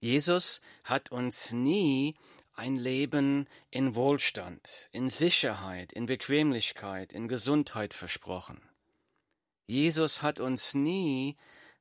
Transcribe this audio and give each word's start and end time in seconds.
Jesus 0.00 0.62
hat 0.82 1.12
uns 1.12 1.52
nie 1.52 2.16
ein 2.54 2.76
Leben 2.76 3.46
in 3.70 3.94
Wohlstand, 3.94 4.88
in 4.92 5.08
Sicherheit, 5.08 5.92
in 5.92 6.06
Bequemlichkeit, 6.06 7.12
in 7.12 7.28
Gesundheit 7.28 7.94
versprochen. 7.94 8.60
Jesus 9.66 10.22
hat 10.22 10.40
uns 10.40 10.74
nie 10.74 11.36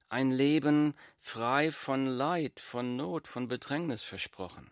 ein 0.10 0.32
Leben 0.32 0.96
frei 1.18 1.72
von 1.72 2.06
Leid, 2.06 2.60
von 2.60 2.96
Not, 2.96 3.28
von 3.28 3.48
Bedrängnis 3.48 4.04
versprochen. 4.04 4.72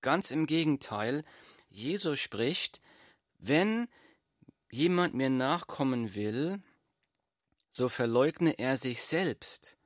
Ganz 0.00 0.30
im 0.30 0.46
Gegenteil, 0.46 1.24
Jesus 1.70 2.18
spricht, 2.18 2.80
wenn 3.38 3.88
jemand 4.70 5.14
mir 5.14 5.30
nachkommen 5.30 6.14
will, 6.14 6.60
so 7.70 7.88
verleugne 7.88 8.58
er 8.58 8.76
sich 8.76 9.02
selbst 9.02 9.77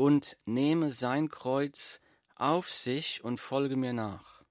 und 0.00 0.38
nehme 0.46 0.90
sein 0.92 1.28
Kreuz 1.28 2.00
auf 2.34 2.72
sich 2.72 3.22
und 3.22 3.36
folge 3.36 3.76
mir 3.76 3.92
nach. 3.92 4.42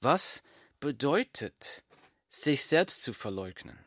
Was 0.00 0.44
bedeutet, 0.78 1.82
sich 2.28 2.64
selbst 2.64 3.02
zu 3.02 3.12
verleugnen? 3.12 3.80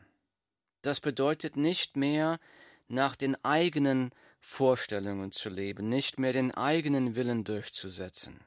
Das 0.82 1.00
bedeutet 1.00 1.56
nicht 1.56 1.96
mehr 1.96 2.38
nach 2.86 3.16
den 3.16 3.42
eigenen 3.42 4.10
Vorstellungen 4.40 5.32
zu 5.32 5.48
leben, 5.48 5.88
nicht 5.88 6.18
mehr 6.18 6.34
den 6.34 6.52
eigenen 6.52 7.14
Willen 7.14 7.44
durchzusetzen, 7.44 8.44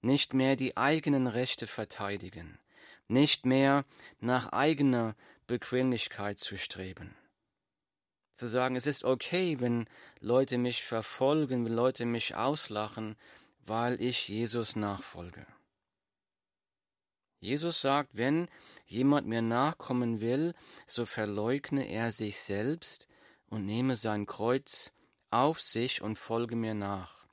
nicht 0.00 0.34
mehr 0.34 0.56
die 0.56 0.76
eigenen 0.76 1.28
Rechte 1.28 1.68
verteidigen, 1.68 2.58
nicht 3.06 3.46
mehr 3.46 3.84
nach 4.18 4.48
eigener 4.48 5.14
Bequemlichkeit 5.46 6.40
zu 6.40 6.56
streben. 6.56 7.14
Zu 8.36 8.48
sagen, 8.48 8.76
es 8.76 8.86
ist 8.86 9.02
okay, 9.04 9.60
wenn 9.60 9.88
Leute 10.20 10.58
mich 10.58 10.84
verfolgen, 10.84 11.64
wenn 11.64 11.72
Leute 11.72 12.04
mich 12.04 12.34
auslachen, 12.34 13.16
weil 13.64 14.00
ich 14.00 14.28
Jesus 14.28 14.76
nachfolge. 14.76 15.46
Jesus 17.40 17.80
sagt, 17.80 18.16
wenn 18.16 18.48
jemand 18.86 19.26
mir 19.26 19.42
nachkommen 19.42 20.20
will, 20.20 20.54
so 20.86 21.06
verleugne 21.06 21.88
er 21.88 22.12
sich 22.12 22.38
selbst 22.38 23.08
und 23.48 23.64
nehme 23.64 23.96
sein 23.96 24.26
Kreuz 24.26 24.92
auf 25.30 25.60
sich 25.60 26.02
und 26.02 26.16
folge 26.16 26.56
mir 26.56 26.74
nach. 26.74 27.26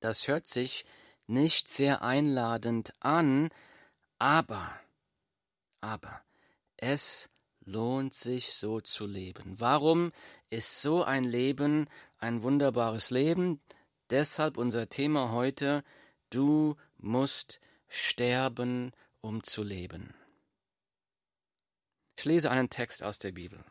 Das 0.00 0.26
hört 0.28 0.46
sich 0.46 0.84
nicht 1.26 1.68
sehr 1.68 2.02
einladend 2.02 2.92
an, 3.00 3.50
aber, 4.18 4.80
aber, 5.80 6.22
es 6.76 7.31
lohnt 7.72 8.14
sich 8.14 8.52
so 8.54 8.80
zu 8.80 9.06
leben. 9.06 9.58
Warum 9.58 10.12
ist 10.50 10.82
so 10.82 11.02
ein 11.02 11.24
Leben 11.24 11.88
ein 12.18 12.42
wunderbares 12.42 13.10
Leben? 13.10 13.60
Deshalb 14.10 14.58
unser 14.58 14.88
Thema 14.88 15.32
heute, 15.32 15.82
du 16.30 16.76
musst 16.98 17.60
sterben, 17.88 18.92
um 19.20 19.42
zu 19.42 19.62
leben. 19.62 20.14
Ich 22.16 22.24
lese 22.24 22.50
einen 22.50 22.70
Text 22.70 23.02
aus 23.02 23.18
der 23.18 23.32
Bibel. 23.32 23.64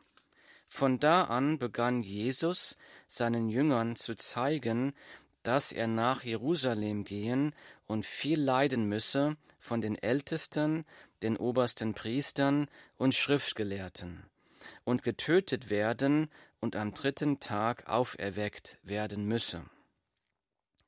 Von 0.68 1.00
da 1.00 1.26
an 1.26 1.60
begann 1.60 2.02
Jesus 2.02 2.78
seinen 3.08 3.50
Jüngern 3.50 3.96
zu 3.96 4.16
zeigen, 4.16 4.94
dass 5.44 5.72
er 5.72 5.88
nach 5.88 6.24
Jerusalem 6.24 7.04
gehen 7.04 7.54
und 7.88 8.06
viel 8.06 8.40
leiden 8.40 8.86
müsse 8.86 9.36
von 9.60 9.82
den 9.82 9.96
Ältesten, 9.96 10.86
den 11.24 11.38
obersten 11.38 11.94
Priestern 11.94 12.68
und 12.98 13.16
Schriftgelehrten, 13.16 14.26
und 14.84 15.04
getötet 15.04 15.70
werden 15.70 16.30
und 16.60 16.76
am 16.76 16.94
dritten 16.94 17.40
Tag 17.40 17.88
auferweckt 17.88 18.78
werden 18.84 19.26
müsse. 19.26 19.64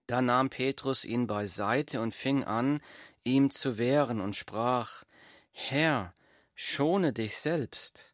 Da 0.07 0.21
nahm 0.21 0.49
Petrus 0.49 1.05
ihn 1.05 1.27
beiseite 1.27 2.01
und 2.01 2.13
fing 2.13 2.43
an, 2.43 2.81
ihm 3.23 3.49
zu 3.49 3.77
wehren 3.77 4.19
und 4.19 4.35
sprach, 4.35 5.03
Herr, 5.51 6.13
schone 6.55 7.13
dich 7.13 7.37
selbst, 7.37 8.13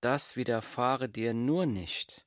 das 0.00 0.36
widerfahre 0.36 1.08
dir 1.08 1.32
nur 1.32 1.66
nicht. 1.66 2.26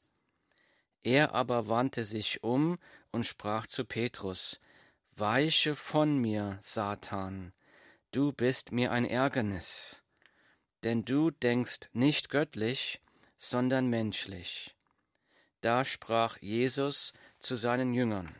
Er 1.03 1.33
aber 1.33 1.67
wandte 1.67 2.03
sich 2.03 2.43
um 2.43 2.77
und 3.11 3.25
sprach 3.25 3.67
zu 3.67 3.85
Petrus, 3.85 4.59
Weiche 5.15 5.75
von 5.75 6.17
mir, 6.17 6.59
Satan, 6.61 7.53
du 8.11 8.31
bist 8.33 8.71
mir 8.71 8.91
ein 8.91 9.05
Ärgernis, 9.05 10.03
denn 10.83 11.05
du 11.05 11.31
denkst 11.31 11.89
nicht 11.93 12.29
göttlich, 12.29 13.01
sondern 13.37 13.87
menschlich. 13.87 14.75
Da 15.61 15.83
sprach 15.83 16.37
Jesus 16.41 17.13
zu 17.39 17.55
seinen 17.55 17.93
Jüngern, 17.93 18.35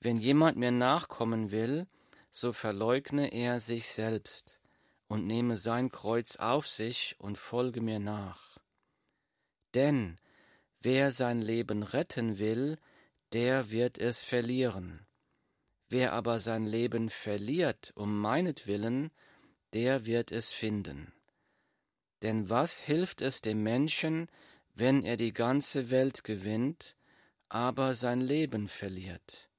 Wenn 0.00 0.16
jemand 0.16 0.56
mir 0.56 0.70
nachkommen 0.70 1.50
will, 1.50 1.86
so 2.30 2.52
verleugne 2.52 3.32
er 3.32 3.60
sich 3.60 3.88
selbst 3.88 4.60
und 5.08 5.26
nehme 5.26 5.56
sein 5.56 5.90
Kreuz 5.90 6.36
auf 6.36 6.68
sich 6.68 7.16
und 7.18 7.36
folge 7.36 7.80
mir 7.80 7.98
nach. 7.98 8.58
Denn 9.74 10.18
wer 10.80 11.10
sein 11.10 11.40
Leben 11.40 11.82
retten 11.82 12.38
will, 12.38 12.78
der 13.32 13.70
wird 13.70 13.98
es 13.98 14.22
verlieren. 14.22 15.06
Wer 15.90 16.12
aber 16.12 16.38
sein 16.38 16.64
Leben 16.64 17.10
verliert 17.10 17.92
um 17.96 18.16
meinetwillen, 18.20 19.10
der 19.72 20.06
wird 20.06 20.30
es 20.30 20.52
finden. 20.52 21.12
Denn 22.22 22.48
was 22.48 22.80
hilft 22.80 23.20
es 23.20 23.40
dem 23.40 23.64
Menschen, 23.64 24.28
wenn 24.74 25.02
er 25.02 25.16
die 25.16 25.32
ganze 25.32 25.90
Welt 25.90 26.22
gewinnt, 26.22 26.96
aber 27.48 27.94
sein 27.94 28.20
Leben 28.20 28.68
verliert? 28.68 29.50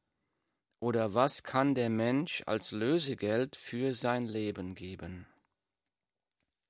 Oder 0.80 1.14
was 1.14 1.44
kann 1.44 1.76
der 1.76 1.90
Mensch 1.90 2.44
als 2.46 2.72
Lösegeld 2.72 3.58
für 3.58 3.94
sein 3.94 4.26
Leben 4.26 4.74
geben? 4.74 5.28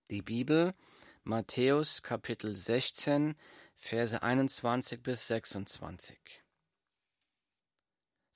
Die 0.10 0.24
Bibel, 0.24 0.72
Matthäus 1.24 2.02
Kapitel 2.02 2.56
16, 2.56 3.36
Verse 3.76 4.22
21 4.24 5.04
bis 5.04 5.28
26. 5.28 6.41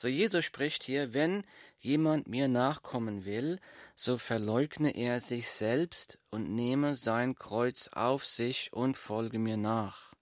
So 0.06 0.10
Jesus 0.10 0.46
spricht 0.46 0.84
hier, 0.84 1.16
wenn 1.16 1.44
jemand 1.80 2.28
mir 2.28 2.48
nachkommen 2.48 3.26
will, 3.26 3.60
so 3.96 4.20
verleugne 4.20 4.96
er 4.96 5.20
sich 5.20 5.50
selbst 5.50 6.20
und 6.30 6.54
nehme 6.54 6.96
sein 6.96 7.34
Kreuz 7.34 7.88
auf 7.88 8.24
sich 8.24 8.72
und 8.72 8.98
folge 8.98 9.40
mir 9.40 9.58
nach. 9.58 10.14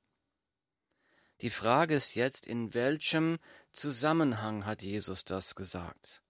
Die 1.41 1.49
Frage 1.49 1.95
ist 1.95 2.15
jetzt, 2.15 2.47
in 2.47 2.73
welchem 2.73 3.39
Zusammenhang 3.73 4.65
hat 4.65 4.83
Jesus 4.83 5.25
das 5.25 5.53
gesagt? 5.53 6.23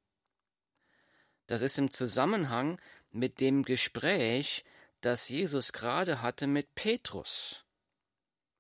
Das 1.46 1.62
ist 1.62 1.78
im 1.78 1.92
Zusammenhang 1.92 2.82
mit 3.12 3.40
dem 3.40 3.62
Gespräch, 3.62 4.66
das 5.00 5.30
Jesus 5.30 5.74
gerade 5.74 6.24
hatte 6.24 6.48
mit 6.48 6.74
Petrus. 6.74 7.63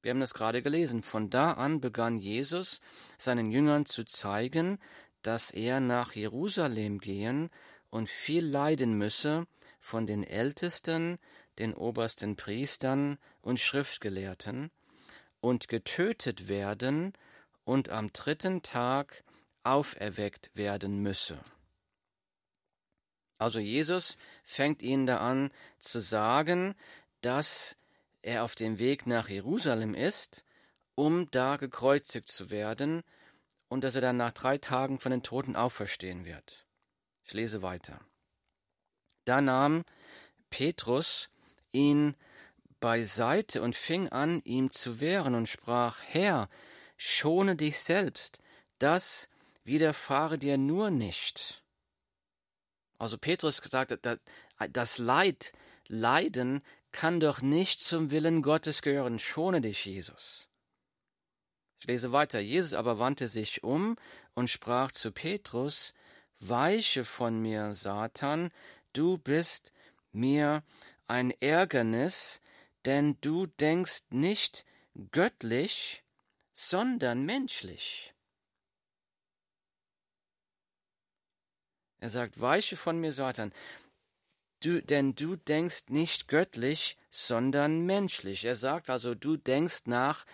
Wir 0.03 0.11
haben 0.11 0.19
das 0.19 0.33
gerade 0.33 0.61
gelesen. 0.61 1.01
Von 1.01 1.29
da 1.29 1.53
an 1.53 1.79
begann 1.79 2.17
Jesus 2.17 2.81
seinen 3.17 3.49
Jüngern 3.51 3.85
zu 3.85 4.03
zeigen, 4.03 4.77
dass 5.21 5.49
er 5.49 5.79
nach 5.79 6.11
Jerusalem 6.11 6.99
gehen 6.99 7.49
und 7.89 8.09
viel 8.09 8.45
leiden 8.45 8.97
müsse 8.97 9.47
von 9.79 10.05
den 10.05 10.23
Ältesten, 10.23 11.19
den 11.57 11.73
obersten 11.73 12.35
Priestern 12.35 13.17
und 13.41 13.59
Schriftgelehrten, 13.59 14.71
und 15.39 15.67
getötet 15.67 16.47
werden 16.47 17.13
und 17.63 17.89
am 17.89 18.11
dritten 18.11 18.61
Tag 18.61 19.23
auferweckt 19.63 20.51
werden 20.53 21.01
müsse. 21.01 21.39
Also 23.37 23.59
Jesus 23.59 24.17
fängt 24.43 24.81
ihnen 24.81 25.05
da 25.05 25.17
an 25.17 25.51
zu 25.79 25.99
sagen, 25.99 26.75
dass 27.21 27.77
er 28.23 28.43
auf 28.43 28.55
dem 28.55 28.79
Weg 28.79 29.05
nach 29.05 29.29
Jerusalem 29.29 29.93
ist, 29.93 30.43
um 30.95 31.29
da 31.31 31.57
gekreuzigt 31.57 32.29
zu 32.29 32.49
werden 32.49 33.03
und 33.67 33.83
dass 33.83 33.95
er 33.95 34.01
dann 34.01 34.17
nach 34.17 34.31
drei 34.31 34.57
Tagen 34.57 34.99
von 34.99 35.11
den 35.11 35.23
Toten 35.23 35.55
auferstehen 35.55 36.25
wird. 36.25 36.65
Ich 37.25 37.33
lese 37.33 37.61
weiter. 37.61 37.99
Da 39.25 39.41
nahm 39.41 39.83
Petrus 40.49 41.29
ihn 41.71 42.15
beiseite 42.79 43.61
und 43.61 43.75
fing 43.75 44.09
an, 44.09 44.41
ihm 44.43 44.69
zu 44.69 44.99
wehren 44.99 45.35
und 45.35 45.47
sprach, 45.47 46.01
Herr, 46.03 46.49
schone 46.97 47.55
dich 47.55 47.79
selbst, 47.79 48.41
das 48.79 49.29
widerfahre 49.63 50.37
dir 50.37 50.57
nur 50.57 50.91
nicht. 50.91 51.63
Also 52.99 53.17
Petrus 53.17 53.61
gesagt, 53.61 53.97
das 54.71 54.97
Leid, 54.97 55.53
Leiden 55.87 56.61
kann 56.93 57.19
doch 57.19 57.41
nicht 57.41 57.81
zum 57.81 58.11
Willen 58.11 58.41
Gottes 58.41 58.81
gehören. 58.81 59.19
Schone 59.19 59.59
dich, 59.59 59.83
Jesus. 59.83 60.47
Ich 61.77 61.87
lese 61.87 62.13
weiter. 62.13 62.39
Jesus 62.39 62.73
aber 62.73 62.99
wandte 62.99 63.27
sich 63.27 63.63
um 63.63 63.97
und 64.35 64.49
sprach 64.49 64.91
zu 64.93 65.11
Petrus, 65.11 65.93
Weiche 66.39 67.03
von 67.03 67.41
mir, 67.41 67.73
Satan, 67.73 68.51
du 68.93 69.17
bist 69.17 69.73
mir 70.11 70.63
ein 71.07 71.31
Ärgernis, 71.41 72.41
denn 72.85 73.17
du 73.21 73.45
denkst 73.45 74.03
nicht 74.09 74.65
göttlich, 75.11 76.03
sondern 76.51 77.25
menschlich. 77.25 78.13
Er 81.99 82.09
sagt, 82.09 82.41
weiche 82.41 82.75
von 82.75 82.99
mir, 82.99 83.13
Satan 83.13 83.53
du, 84.65 84.81
denn 84.81 85.15
du 85.15 85.35
denkst 85.35 85.89
nicht 85.89 86.27
göttlich, 86.27 86.97
sondern 87.11 87.85
menschlich. 87.85 88.45
Er 88.45 88.55
sagt 88.55 88.89
also, 88.89 89.15
du 89.15 89.37
denkst 89.37 89.83
nach 89.85 90.25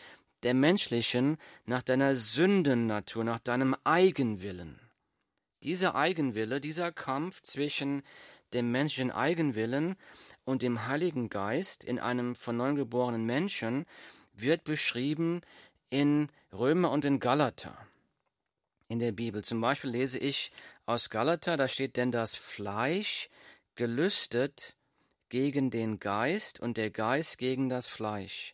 der 0.43 0.53
menschlichen, 0.53 1.37
nach 1.65 1.83
deiner 1.83 2.15
Sündennatur, 2.15 3.23
nach 3.23 3.39
deinem 3.39 3.75
Eigenwillen. 3.83 4.79
Dieser 5.63 5.95
Eigenwille, 5.95 6.61
dieser 6.61 6.91
Kampf 6.91 7.41
zwischen 7.41 8.03
dem 8.53 8.71
menschlichen 8.71 9.11
Eigenwillen 9.11 9.95
und 10.45 10.61
dem 10.61 10.87
Heiligen 10.87 11.29
Geist 11.29 11.83
in 11.83 11.99
einem 11.99 12.35
von 12.35 12.57
neuem 12.57 12.75
geborenen 12.75 13.25
Menschen 13.25 13.85
wird 14.33 14.63
beschrieben 14.63 15.41
in 15.89 16.29
Römer 16.53 16.91
und 16.91 17.03
in 17.05 17.19
Galater 17.19 17.77
in 18.87 18.99
der 18.99 19.11
Bibel. 19.11 19.43
Zum 19.43 19.61
Beispiel 19.61 19.91
lese 19.91 20.17
ich 20.17 20.51
aus 20.85 21.09
Galater, 21.09 21.57
da 21.57 21.67
steht, 21.67 21.95
denn 21.95 22.11
das 22.11 22.35
Fleisch 22.35 23.29
gelüstet 23.79 24.75
gegen 25.29 25.71
den 25.71 26.01
Geist 26.01 26.59
und 26.59 26.75
der 26.75 26.89
Geist 26.89 27.37
gegen 27.37 27.69
das 27.69 27.87
Fleisch. 27.87 28.53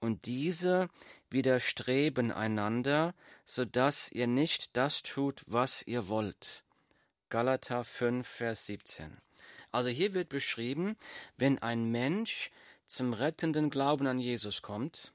Und 0.00 0.26
diese 0.26 0.88
widerstreben 1.30 2.32
einander, 2.32 3.14
so 3.46 3.64
dass 3.64 4.10
ihr 4.10 4.26
nicht 4.26 4.76
das 4.76 5.04
tut, 5.04 5.44
was 5.46 5.86
ihr 5.86 6.08
wollt. 6.08 6.64
Galater 7.28 7.84
5, 7.84 8.26
Vers 8.26 8.66
17. 8.66 9.18
Also 9.70 9.90
hier 9.90 10.12
wird 10.12 10.28
beschrieben, 10.28 10.96
wenn 11.36 11.60
ein 11.60 11.92
Mensch 11.92 12.50
zum 12.88 13.12
rettenden 13.12 13.70
Glauben 13.70 14.08
an 14.08 14.18
Jesus 14.18 14.60
kommt, 14.60 15.12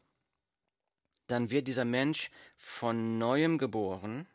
dann 1.27 1.49
wird 1.49 1.67
dieser 1.67 1.85
Mensch 1.85 2.31
von 2.55 3.17
neuem 3.17 3.57
geboren 3.57 4.25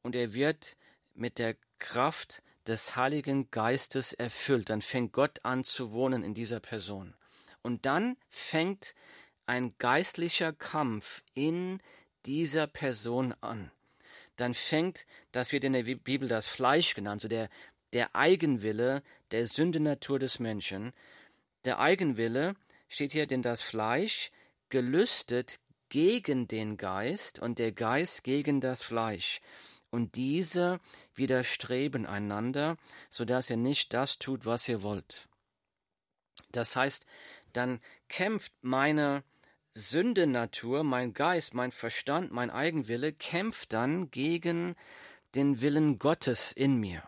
und 0.00 0.14
er 0.14 0.32
wird 0.32 0.78
mit 1.12 1.36
der 1.36 1.54
Kraft 1.78 2.42
des 2.66 2.96
Heiligen 2.96 3.50
Geistes 3.50 4.12
erfüllt. 4.12 4.70
Dann 4.70 4.82
fängt 4.82 5.12
Gott 5.12 5.40
an 5.44 5.64
zu 5.64 5.92
wohnen 5.92 6.22
in 6.22 6.34
dieser 6.34 6.60
Person. 6.60 7.14
Und 7.62 7.86
dann 7.86 8.16
fängt 8.28 8.94
ein 9.46 9.74
geistlicher 9.78 10.52
Kampf 10.52 11.22
in 11.34 11.80
dieser 12.26 12.66
Person 12.66 13.34
an. 13.40 13.70
Dann 14.36 14.54
fängt, 14.54 15.06
das 15.32 15.52
wird 15.52 15.64
in 15.64 15.72
der 15.72 15.82
Bibel 15.82 16.28
das 16.28 16.48
Fleisch 16.48 16.94
genannt, 16.94 17.20
so 17.20 17.28
der, 17.28 17.48
der 17.92 18.14
Eigenwille 18.16 19.02
der 19.30 19.46
Sündenatur 19.46 20.18
des 20.18 20.38
Menschen. 20.38 20.92
Der 21.64 21.78
Eigenwille 21.80 22.54
steht 22.88 23.12
hier, 23.12 23.26
denn 23.26 23.42
das 23.42 23.62
Fleisch 23.62 24.30
gelüstet 24.68 25.58
gegen 25.88 26.48
den 26.48 26.78
Geist 26.78 27.38
und 27.38 27.58
der 27.58 27.72
Geist 27.72 28.24
gegen 28.24 28.60
das 28.60 28.82
Fleisch 28.82 29.40
und 29.92 30.16
diese 30.16 30.80
widerstreben 31.14 32.06
einander, 32.06 32.76
so 33.10 33.24
dass 33.24 33.50
ihr 33.50 33.58
nicht 33.58 33.92
das 33.92 34.18
tut, 34.18 34.46
was 34.46 34.68
ihr 34.68 34.82
wollt. 34.82 35.28
Das 36.50 36.74
heißt, 36.74 37.06
dann 37.52 37.80
kämpft 38.08 38.52
meine 38.62 39.22
Sündenatur, 39.74 40.82
mein 40.82 41.12
Geist, 41.12 41.54
mein 41.54 41.70
Verstand, 41.72 42.32
mein 42.32 42.50
Eigenwille, 42.50 43.12
kämpft 43.12 43.72
dann 43.72 44.10
gegen 44.10 44.74
den 45.34 45.60
Willen 45.60 45.98
Gottes 45.98 46.52
in 46.52 46.76
mir. 46.76 47.02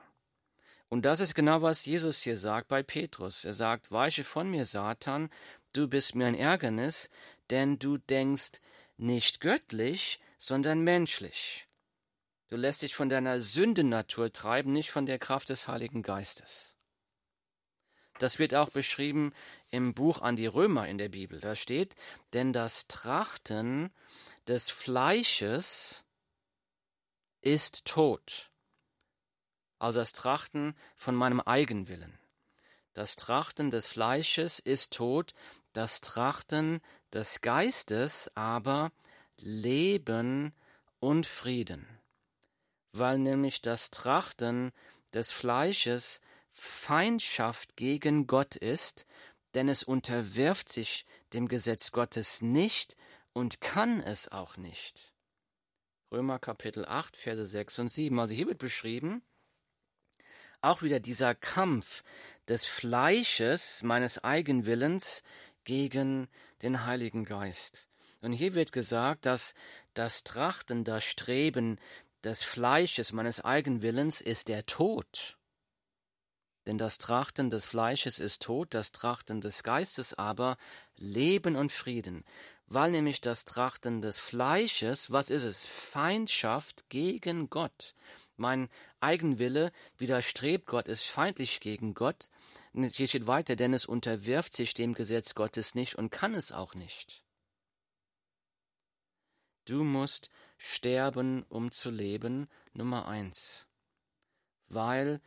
Und 0.88 1.02
das 1.02 1.20
ist 1.20 1.34
genau, 1.34 1.62
was 1.62 1.86
Jesus 1.86 2.22
hier 2.22 2.36
sagt 2.36 2.68
bei 2.68 2.82
Petrus. 2.82 3.44
Er 3.44 3.52
sagt, 3.52 3.90
weiche 3.90 4.24
von 4.24 4.50
mir, 4.50 4.64
Satan, 4.64 5.30
du 5.72 5.88
bist 5.88 6.14
mir 6.14 6.26
ein 6.26 6.34
Ärgernis, 6.34 7.10
denn 7.50 7.78
du 7.78 7.98
denkst 7.98 8.60
nicht 8.96 9.40
göttlich, 9.40 10.20
sondern 10.38 10.82
menschlich. 10.82 11.63
Du 12.48 12.56
lässt 12.56 12.82
dich 12.82 12.94
von 12.94 13.08
deiner 13.08 13.40
Sündennatur 13.40 14.32
treiben, 14.32 14.72
nicht 14.72 14.90
von 14.90 15.06
der 15.06 15.18
Kraft 15.18 15.48
des 15.48 15.66
Heiligen 15.66 16.02
Geistes. 16.02 16.76
Das 18.18 18.38
wird 18.38 18.54
auch 18.54 18.70
beschrieben 18.70 19.32
im 19.70 19.94
Buch 19.94 20.20
an 20.20 20.36
die 20.36 20.46
Römer 20.46 20.86
in 20.86 20.98
der 20.98 21.08
Bibel. 21.08 21.40
Da 21.40 21.56
steht, 21.56 21.96
denn 22.32 22.52
das 22.52 22.86
Trachten 22.86 23.92
des 24.46 24.70
Fleisches 24.70 26.04
ist 27.40 27.86
tot. 27.86 28.50
Also 29.78 29.98
das 29.98 30.12
Trachten 30.12 30.76
von 30.94 31.14
meinem 31.14 31.40
Eigenwillen. 31.40 32.18
Das 32.92 33.16
Trachten 33.16 33.70
des 33.70 33.88
Fleisches 33.88 34.60
ist 34.60 34.92
tot, 34.92 35.34
das 35.72 36.00
Trachten 36.00 36.80
des 37.12 37.40
Geistes 37.40 38.30
aber 38.36 38.92
Leben 39.38 40.54
und 41.00 41.26
Frieden 41.26 41.93
weil 42.98 43.18
nämlich 43.18 43.60
das 43.60 43.90
Trachten 43.90 44.72
des 45.12 45.32
Fleisches 45.32 46.20
Feindschaft 46.50 47.76
gegen 47.76 48.26
Gott 48.26 48.56
ist, 48.56 49.06
denn 49.54 49.68
es 49.68 49.82
unterwirft 49.82 50.70
sich 50.70 51.04
dem 51.32 51.48
Gesetz 51.48 51.92
Gottes 51.92 52.42
nicht 52.42 52.96
und 53.32 53.60
kann 53.60 54.00
es 54.00 54.30
auch 54.30 54.56
nicht. 54.56 55.12
Römer 56.12 56.38
Kapitel 56.38 56.84
8, 56.86 57.16
Verse 57.16 57.44
6 57.44 57.80
und 57.80 57.88
7. 57.88 58.18
Also 58.20 58.34
hier 58.34 58.46
wird 58.46 58.58
beschrieben, 58.58 59.22
auch 60.60 60.82
wieder 60.82 61.00
dieser 61.00 61.34
Kampf 61.34 62.04
des 62.48 62.64
Fleisches, 62.64 63.82
meines 63.82 64.22
Eigenwillens 64.22 65.24
gegen 65.64 66.28
den 66.62 66.86
Heiligen 66.86 67.24
Geist. 67.24 67.88
Und 68.20 68.32
hier 68.32 68.54
wird 68.54 68.72
gesagt, 68.72 69.26
dass 69.26 69.54
das 69.92 70.24
Trachten, 70.24 70.84
das 70.84 71.04
Streben 71.04 71.78
des 72.24 72.42
Fleisches, 72.42 73.12
meines 73.12 73.44
Eigenwillens, 73.44 74.20
ist 74.20 74.48
der 74.48 74.66
Tod. 74.66 75.36
Denn 76.66 76.78
das 76.78 76.98
Trachten 76.98 77.50
des 77.50 77.66
Fleisches 77.66 78.18
ist 78.18 78.42
Tod, 78.42 78.72
das 78.72 78.92
Trachten 78.92 79.40
des 79.40 79.62
Geistes 79.62 80.14
aber 80.14 80.56
Leben 80.96 81.56
und 81.56 81.72
Frieden. 81.72 82.24
Weil 82.66 82.90
nämlich 82.90 83.20
das 83.20 83.44
Trachten 83.44 84.00
des 84.00 84.16
Fleisches, 84.16 85.10
was 85.10 85.28
ist 85.28 85.44
es? 85.44 85.66
Feindschaft 85.66 86.88
gegen 86.88 87.50
Gott. 87.50 87.94
Mein 88.36 88.70
Eigenwille 89.00 89.70
widerstrebt 89.98 90.66
Gott, 90.66 90.88
ist 90.88 91.04
feindlich 91.04 91.60
gegen 91.60 91.92
Gott. 91.92 92.30
Hier 92.72 93.06
steht 93.06 93.26
weiter, 93.26 93.54
denn 93.54 93.74
es 93.74 93.84
unterwirft 93.84 94.56
sich 94.56 94.72
dem 94.72 94.94
Gesetz 94.94 95.34
Gottes 95.34 95.74
nicht 95.74 95.96
und 95.96 96.10
kann 96.10 96.34
es 96.34 96.50
auch 96.50 96.74
nicht. 96.74 97.22
Du 99.66 99.84
musst 99.84 100.30
sterben, 100.56 101.44
um 101.44 101.70
zu 101.70 101.90
leben, 101.90 102.48
Nummer 102.72 103.08
eins. 103.08 103.66
Weil 104.68 105.20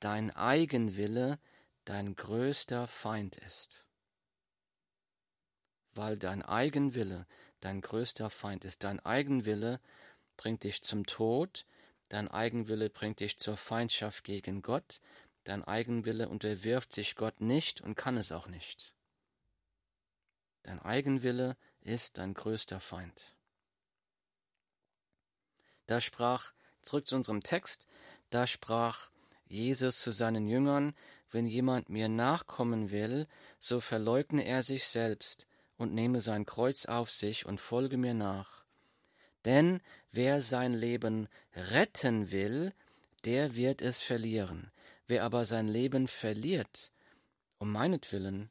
dein 0.00 0.30
Eigenwille 0.30 1.38
dein 1.84 2.14
größter 2.14 2.86
Feind 2.86 3.36
ist. 3.36 3.86
Weil 5.94 6.16
dein 6.16 6.42
Eigenwille 6.42 7.26
dein 7.60 7.80
größter 7.80 8.30
Feind 8.30 8.64
ist. 8.64 8.84
Dein 8.84 9.00
Eigenwille 9.00 9.80
bringt 10.36 10.64
dich 10.64 10.82
zum 10.82 11.06
Tod, 11.06 11.66
dein 12.08 12.28
Eigenwille 12.28 12.90
bringt 12.90 13.20
dich 13.20 13.38
zur 13.38 13.56
Feindschaft 13.56 14.24
gegen 14.24 14.62
Gott, 14.62 15.00
dein 15.44 15.64
Eigenwille 15.64 16.28
unterwirft 16.28 16.92
sich 16.92 17.16
Gott 17.16 17.40
nicht 17.40 17.80
und 17.80 17.94
kann 17.94 18.16
es 18.16 18.32
auch 18.32 18.48
nicht. 18.48 18.94
Dein 20.62 20.80
Eigenwille 20.80 21.56
ist 21.80 22.18
dein 22.18 22.34
größter 22.34 22.80
Feind. 22.80 23.34
Da 25.88 26.02
sprach, 26.02 26.52
zurück 26.82 27.08
zu 27.08 27.16
unserem 27.16 27.42
Text, 27.42 27.86
da 28.28 28.46
sprach 28.46 29.08
Jesus 29.48 30.00
zu 30.00 30.12
seinen 30.12 30.46
Jüngern, 30.46 30.94
wenn 31.30 31.46
jemand 31.46 31.88
mir 31.88 32.10
nachkommen 32.10 32.90
will, 32.90 33.26
so 33.58 33.80
verleugne 33.80 34.44
er 34.44 34.62
sich 34.62 34.84
selbst 34.84 35.46
und 35.78 35.94
nehme 35.94 36.20
sein 36.20 36.44
Kreuz 36.44 36.84
auf 36.84 37.10
sich 37.10 37.46
und 37.46 37.58
folge 37.58 37.96
mir 37.96 38.12
nach. 38.12 38.64
Denn 39.46 39.80
wer 40.12 40.42
sein 40.42 40.74
Leben 40.74 41.26
retten 41.54 42.30
will, 42.30 42.74
der 43.24 43.56
wird 43.56 43.80
es 43.80 43.98
verlieren. 43.98 44.70
Wer 45.06 45.24
aber 45.24 45.46
sein 45.46 45.68
Leben 45.68 46.06
verliert, 46.06 46.92
um 47.56 47.72
meinetwillen, 47.72 48.50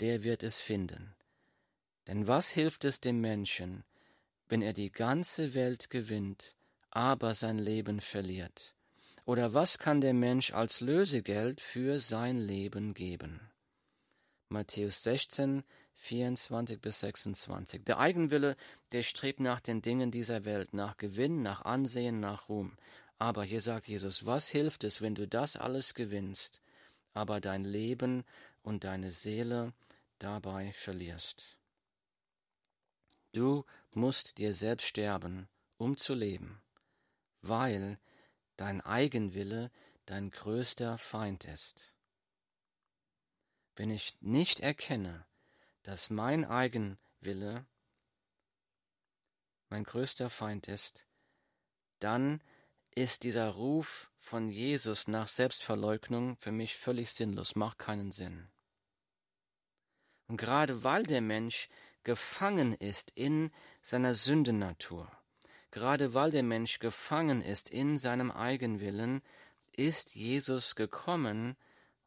der 0.00 0.24
wird 0.24 0.42
es 0.42 0.58
finden. 0.58 1.14
Denn 2.08 2.26
was 2.26 2.50
hilft 2.50 2.84
es 2.84 3.00
dem 3.00 3.20
Menschen, 3.20 3.84
wenn 4.48 4.60
er 4.60 4.72
die 4.72 4.90
ganze 4.90 5.54
Welt 5.54 5.88
gewinnt 5.88 6.56
aber 6.94 7.34
sein 7.34 7.58
Leben 7.58 8.00
verliert? 8.00 8.74
Oder 9.26 9.52
was 9.52 9.78
kann 9.78 10.00
der 10.00 10.14
Mensch 10.14 10.52
als 10.52 10.80
Lösegeld 10.80 11.60
für 11.60 11.98
sein 11.98 12.38
Leben 12.38 12.94
geben? 12.94 13.40
Matthäus 14.48 15.02
16, 15.02 15.64
24 15.94 16.80
bis 16.80 17.00
26. 17.00 17.84
Der 17.84 17.98
Eigenwille, 17.98 18.56
der 18.92 19.02
strebt 19.02 19.40
nach 19.40 19.60
den 19.60 19.82
Dingen 19.82 20.10
dieser 20.10 20.44
Welt, 20.44 20.72
nach 20.72 20.96
Gewinn, 20.96 21.42
nach 21.42 21.62
Ansehen, 21.64 22.20
nach 22.20 22.48
Ruhm. 22.48 22.76
Aber 23.18 23.44
hier 23.44 23.60
sagt 23.60 23.88
Jesus, 23.88 24.26
was 24.26 24.48
hilft 24.48 24.84
es, 24.84 25.00
wenn 25.00 25.14
du 25.14 25.26
das 25.26 25.56
alles 25.56 25.94
gewinnst, 25.94 26.62
aber 27.12 27.40
dein 27.40 27.64
Leben 27.64 28.24
und 28.62 28.84
deine 28.84 29.10
Seele 29.10 29.72
dabei 30.18 30.72
verlierst? 30.72 31.56
Du 33.32 33.64
musst 33.94 34.38
dir 34.38 34.52
selbst 34.52 34.86
sterben, 34.86 35.48
um 35.78 35.96
zu 35.96 36.14
leben 36.14 36.60
weil 37.48 37.98
dein 38.56 38.80
Eigenwille 38.80 39.70
dein 40.06 40.30
größter 40.30 40.98
Feind 40.98 41.44
ist. 41.44 41.94
Wenn 43.76 43.90
ich 43.90 44.16
nicht 44.20 44.60
erkenne, 44.60 45.26
dass 45.82 46.10
mein 46.10 46.44
Eigenwille 46.44 47.66
mein 49.68 49.84
größter 49.84 50.30
Feind 50.30 50.68
ist, 50.68 51.06
dann 51.98 52.42
ist 52.94 53.24
dieser 53.24 53.48
Ruf 53.48 54.10
von 54.16 54.50
Jesus 54.50 55.08
nach 55.08 55.26
Selbstverleugnung 55.26 56.36
für 56.36 56.52
mich 56.52 56.76
völlig 56.76 57.12
sinnlos, 57.12 57.56
macht 57.56 57.78
keinen 57.78 58.12
Sinn. 58.12 58.48
Und 60.28 60.36
gerade 60.36 60.84
weil 60.84 61.02
der 61.02 61.20
Mensch 61.20 61.68
gefangen 62.04 62.72
ist 62.72 63.10
in 63.16 63.50
seiner 63.82 64.14
Sündennatur, 64.14 65.10
gerade 65.74 66.14
weil 66.14 66.30
der 66.30 66.44
Mensch 66.44 66.78
gefangen 66.78 67.42
ist 67.42 67.68
in 67.68 67.98
seinem 67.98 68.30
Eigenwillen, 68.30 69.22
ist 69.76 70.14
Jesus 70.14 70.76
gekommen, 70.76 71.56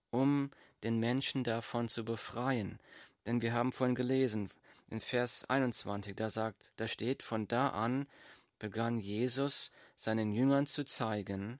um 0.09 0.51
den 0.83 0.99
Menschen 0.99 1.43
davon 1.43 1.89
zu 1.89 2.05
befreien. 2.05 2.79
Denn 3.25 3.41
wir 3.41 3.51
haben 3.51 3.73
vorhin 3.73 3.95
gelesen, 3.95 4.49
in 4.87 5.01
Vers 5.01 5.49
21, 5.49 6.15
da 6.15 6.29
sagt, 6.29 6.71
da 6.77 6.87
steht, 6.87 7.23
von 7.23 7.45
da 7.49 7.67
an 7.67 8.07
begann 8.57 8.99
Jesus 8.99 9.69
seinen 9.97 10.31
Jüngern 10.31 10.65
zu 10.65 10.85
zeigen, 10.85 11.59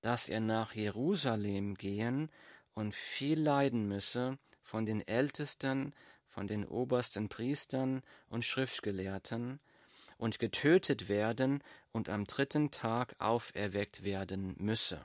dass 0.00 0.28
er 0.28 0.40
nach 0.40 0.74
Jerusalem 0.74 1.76
gehen 1.76 2.28
und 2.74 2.92
viel 2.92 3.40
leiden 3.40 3.86
müsse 3.86 4.36
von 4.62 4.84
den 4.84 5.00
Ältesten, 5.06 5.94
von 6.26 6.48
den 6.48 6.66
obersten 6.66 7.28
Priestern 7.28 8.02
und 8.28 8.44
Schriftgelehrten 8.44 9.60
und 10.20 10.38
getötet 10.38 11.08
werden 11.08 11.62
und 11.92 12.08
am 12.08 12.26
dritten 12.26 12.70
Tag 12.70 13.14
auferweckt 13.18 14.04
werden 14.04 14.54
müsse. 14.58 15.04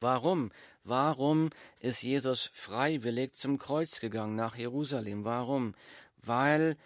Warum? 0.00 0.52
Warum 0.84 1.50
ist 1.80 2.02
Jesus 2.02 2.50
freiwillig 2.52 3.34
zum 3.34 3.58
Kreuz 3.58 3.98
gegangen 3.98 4.36
nach 4.36 4.56
Jerusalem? 4.56 5.24
Warum? 5.24 5.74
Weil 6.18 6.76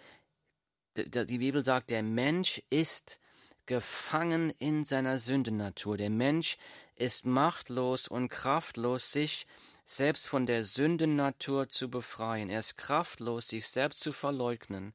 die 0.97 1.37
Bibel 1.37 1.63
sagt, 1.63 1.89
der 1.89 2.03
Mensch 2.03 2.61
ist 2.69 3.19
gefangen 3.65 4.51
in 4.59 4.85
seiner 4.85 5.19
Sündennatur. 5.19 5.97
Der 5.97 6.09
Mensch 6.09 6.57
ist 6.95 7.25
machtlos 7.25 8.07
und 8.07 8.29
kraftlos, 8.29 9.11
sich 9.11 9.45
selbst 9.85 10.27
von 10.27 10.45
der 10.45 10.63
Sündennatur 10.63 11.69
zu 11.69 11.89
befreien. 11.89 12.49
Er 12.49 12.59
ist 12.59 12.77
kraftlos, 12.77 13.49
sich 13.49 13.67
selbst 13.67 13.99
zu 14.01 14.11
verleugnen. 14.11 14.93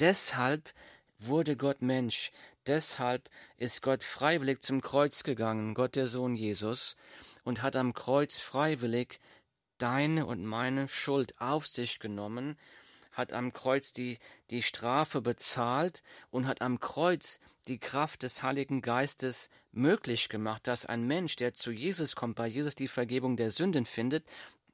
Deshalb 0.00 0.72
wurde 1.18 1.56
Gott 1.56 1.82
Mensch. 1.82 2.32
Deshalb 2.66 3.28
ist 3.56 3.82
Gott 3.82 4.02
freiwillig 4.02 4.60
zum 4.60 4.80
Kreuz 4.80 5.22
gegangen, 5.22 5.74
Gott 5.74 5.96
der 5.96 6.06
Sohn 6.06 6.34
Jesus, 6.34 6.96
und 7.44 7.62
hat 7.62 7.76
am 7.76 7.92
Kreuz 7.92 8.38
freiwillig 8.38 9.20
deine 9.78 10.26
und 10.26 10.44
meine 10.44 10.88
Schuld 10.88 11.38
auf 11.40 11.66
sich 11.66 11.98
genommen, 11.98 12.58
hat 13.12 13.32
am 13.32 13.52
Kreuz 13.52 13.92
die, 13.92 14.18
die 14.50 14.62
Strafe 14.62 15.20
bezahlt 15.20 16.02
und 16.30 16.46
hat 16.46 16.62
am 16.62 16.80
Kreuz 16.80 17.38
die 17.68 17.78
Kraft 17.78 18.22
des 18.22 18.42
Heiligen 18.42 18.82
Geistes 18.82 19.50
möglich 19.72 20.28
gemacht, 20.28 20.66
dass 20.66 20.86
ein 20.86 21.06
Mensch, 21.06 21.36
der 21.36 21.54
zu 21.54 21.70
Jesus 21.70 22.16
kommt, 22.16 22.36
bei 22.36 22.46
Jesus 22.46 22.74
die 22.74 22.88
Vergebung 22.88 23.36
der 23.36 23.50
Sünden 23.50 23.86
findet, 23.86 24.24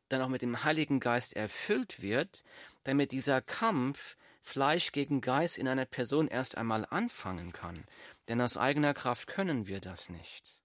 dann 0.08 0.22
auch 0.22 0.28
mit 0.28 0.42
dem 0.42 0.64
Heiligen 0.64 1.00
Geist 1.00 1.36
erfüllt 1.36 2.02
wird, 2.02 2.42
damit 2.84 3.12
dieser 3.12 3.42
Kampf 3.42 4.16
Fleisch 4.40 4.92
gegen 4.92 5.20
Geist 5.20 5.58
in 5.58 5.68
einer 5.68 5.84
Person 5.84 6.28
erst 6.28 6.56
einmal 6.56 6.86
anfangen 6.86 7.52
kann. 7.52 7.84
Denn 8.28 8.40
aus 8.40 8.56
eigener 8.56 8.94
Kraft 8.94 9.28
können 9.28 9.66
wir 9.66 9.80
das 9.80 10.08
nicht. 10.08 10.60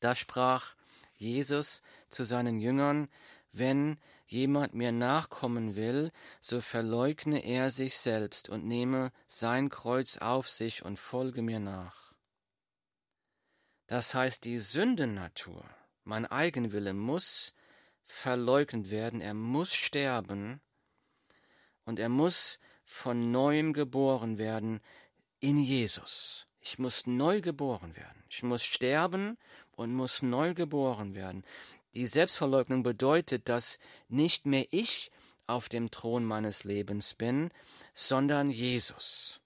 Da 0.00 0.14
sprach 0.14 0.74
Jesus 1.16 1.82
zu 2.10 2.24
seinen 2.24 2.58
Jüngern, 2.58 3.08
wenn 3.52 3.98
jemand 4.26 4.74
mir 4.74 4.92
nachkommen 4.92 5.76
will, 5.76 6.10
so 6.40 6.60
verleugne 6.60 7.44
er 7.44 7.70
sich 7.70 7.96
selbst 7.96 8.48
und 8.48 8.66
nehme 8.66 9.12
sein 9.28 9.68
Kreuz 9.68 10.18
auf 10.18 10.48
sich 10.48 10.84
und 10.84 10.98
folge 10.98 11.40
mir 11.40 11.60
nach. 11.60 12.14
Das 13.86 14.14
heißt, 14.14 14.44
die 14.44 14.58
Sündennatur, 14.58 15.64
mein 16.02 16.26
Eigenwille 16.26 16.94
muss 16.94 17.54
verleugnet 18.04 18.90
werden, 18.90 19.20
er 19.20 19.34
muss 19.34 19.74
sterben 19.74 20.60
und 21.84 21.98
er 21.98 22.08
muss 22.08 22.60
von 22.84 23.30
neuem 23.30 23.72
geboren 23.72 24.38
werden 24.38 24.80
in 25.40 25.58
Jesus. 25.58 26.46
Ich 26.60 26.78
muss 26.78 27.06
neu 27.06 27.40
geboren 27.40 27.94
werden. 27.96 28.24
Ich 28.30 28.42
muss 28.42 28.64
sterben 28.64 29.36
und 29.72 29.94
muss 29.94 30.22
neu 30.22 30.54
geboren 30.54 31.14
werden. 31.14 31.44
Die 31.94 32.06
Selbstverleugnung 32.06 32.82
bedeutet, 32.82 33.48
dass 33.48 33.78
nicht 34.08 34.46
mehr 34.46 34.66
ich 34.70 35.10
auf 35.46 35.68
dem 35.68 35.90
Thron 35.90 36.24
meines 36.24 36.64
Lebens 36.64 37.14
bin, 37.14 37.50
sondern 37.92 38.50
Jesus. 38.50 39.40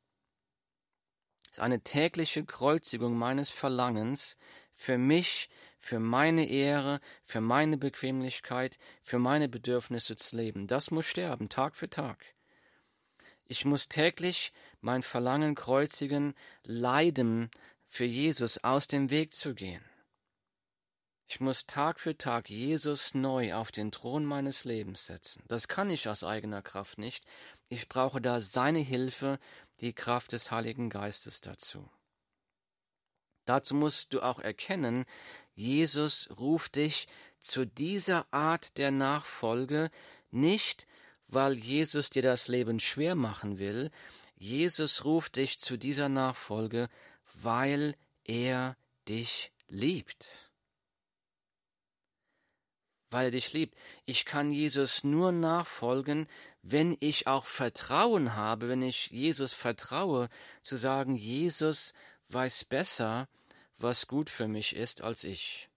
Es 1.46 1.52
ist 1.52 1.60
eine 1.60 1.80
tägliche 1.80 2.44
Kreuzigung 2.44 3.16
meines 3.16 3.50
Verlangens 3.50 4.38
für 4.72 4.96
mich, 4.96 5.50
für 5.78 6.00
meine 6.00 6.46
Ehre, 6.48 7.00
für 7.24 7.40
meine 7.40 7.78
Bequemlichkeit, 7.78 8.78
für 9.00 9.18
meine 9.18 9.48
Bedürfnisse 9.48 10.16
zu 10.16 10.36
leben. 10.36 10.66
Das 10.66 10.90
muss 10.90 11.06
sterben, 11.06 11.48
Tag 11.48 11.76
für 11.76 11.88
Tag. 11.88 12.24
Ich 13.44 13.64
muss 13.64 13.88
täglich 13.88 14.52
mein 14.80 15.02
Verlangen 15.02 15.54
kreuzigen, 15.54 16.34
leiden, 16.64 17.50
für 17.86 18.04
Jesus 18.04 18.62
aus 18.62 18.86
dem 18.86 19.08
Weg 19.10 19.32
zu 19.32 19.54
gehen. 19.54 19.82
Ich 21.30 21.40
muss 21.40 21.66
Tag 21.66 22.00
für 22.00 22.16
Tag 22.16 22.48
Jesus 22.48 23.14
neu 23.14 23.54
auf 23.54 23.70
den 23.70 23.90
Thron 23.90 24.24
meines 24.24 24.64
Lebens 24.64 25.06
setzen. 25.06 25.42
Das 25.46 25.68
kann 25.68 25.90
ich 25.90 26.08
aus 26.08 26.24
eigener 26.24 26.62
Kraft 26.62 26.98
nicht. 26.98 27.24
Ich 27.68 27.88
brauche 27.88 28.20
da 28.20 28.40
seine 28.40 28.78
Hilfe, 28.78 29.38
die 29.80 29.92
Kraft 29.92 30.32
des 30.32 30.50
Heiligen 30.50 30.88
Geistes 30.88 31.42
dazu. 31.42 31.90
Dazu 33.44 33.74
musst 33.74 34.12
du 34.12 34.22
auch 34.22 34.40
erkennen, 34.40 35.04
Jesus 35.58 36.28
ruft 36.38 36.76
dich 36.76 37.08
zu 37.40 37.66
dieser 37.66 38.32
Art 38.32 38.78
der 38.78 38.92
Nachfolge 38.92 39.90
nicht, 40.30 40.86
weil 41.26 41.58
Jesus 41.58 42.10
dir 42.10 42.22
das 42.22 42.46
Leben 42.46 42.78
schwer 42.78 43.16
machen 43.16 43.58
will, 43.58 43.90
Jesus 44.36 45.04
ruft 45.04 45.34
dich 45.34 45.58
zu 45.58 45.76
dieser 45.76 46.08
Nachfolge, 46.08 46.88
weil 47.34 47.96
er 48.22 48.76
dich 49.08 49.50
liebt 49.66 50.48
weil 53.10 53.26
er 53.26 53.30
dich 53.30 53.54
liebt. 53.54 53.74
Ich 54.04 54.26
kann 54.26 54.52
Jesus 54.52 55.02
nur 55.02 55.32
nachfolgen, 55.32 56.26
wenn 56.60 56.94
ich 57.00 57.26
auch 57.26 57.46
Vertrauen 57.46 58.34
habe, 58.34 58.68
wenn 58.68 58.82
ich 58.82 59.10
Jesus 59.10 59.54
vertraue, 59.54 60.28
zu 60.62 60.76
sagen, 60.76 61.14
Jesus 61.14 61.94
weiß 62.28 62.66
besser, 62.66 63.26
was 63.78 64.06
gut 64.06 64.30
für 64.30 64.48
mich 64.48 64.74
ist, 64.74 65.02
als 65.02 65.24
ich. 65.24 65.68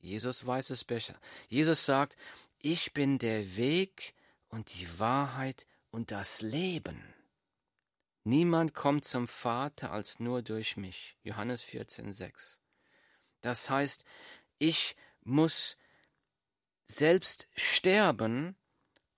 Jesus 0.00 0.46
weiß 0.46 0.70
es 0.70 0.84
besser. 0.84 1.14
Jesus 1.48 1.84
sagt, 1.84 2.16
ich 2.58 2.92
bin 2.92 3.18
der 3.18 3.56
Weg 3.56 4.14
und 4.48 4.74
die 4.74 4.98
Wahrheit 4.98 5.66
und 5.90 6.10
das 6.10 6.40
Leben. 6.40 7.14
Niemand 8.24 8.74
kommt 8.74 9.04
zum 9.04 9.26
Vater 9.26 9.92
als 9.92 10.20
nur 10.20 10.42
durch 10.42 10.76
mich. 10.76 11.16
Johannes 11.22 11.62
14, 11.62 12.12
6. 12.12 12.60
Das 13.40 13.70
heißt, 13.70 14.04
ich 14.58 14.96
muss 15.22 15.76
selbst 16.84 17.48
sterben, 17.54 18.56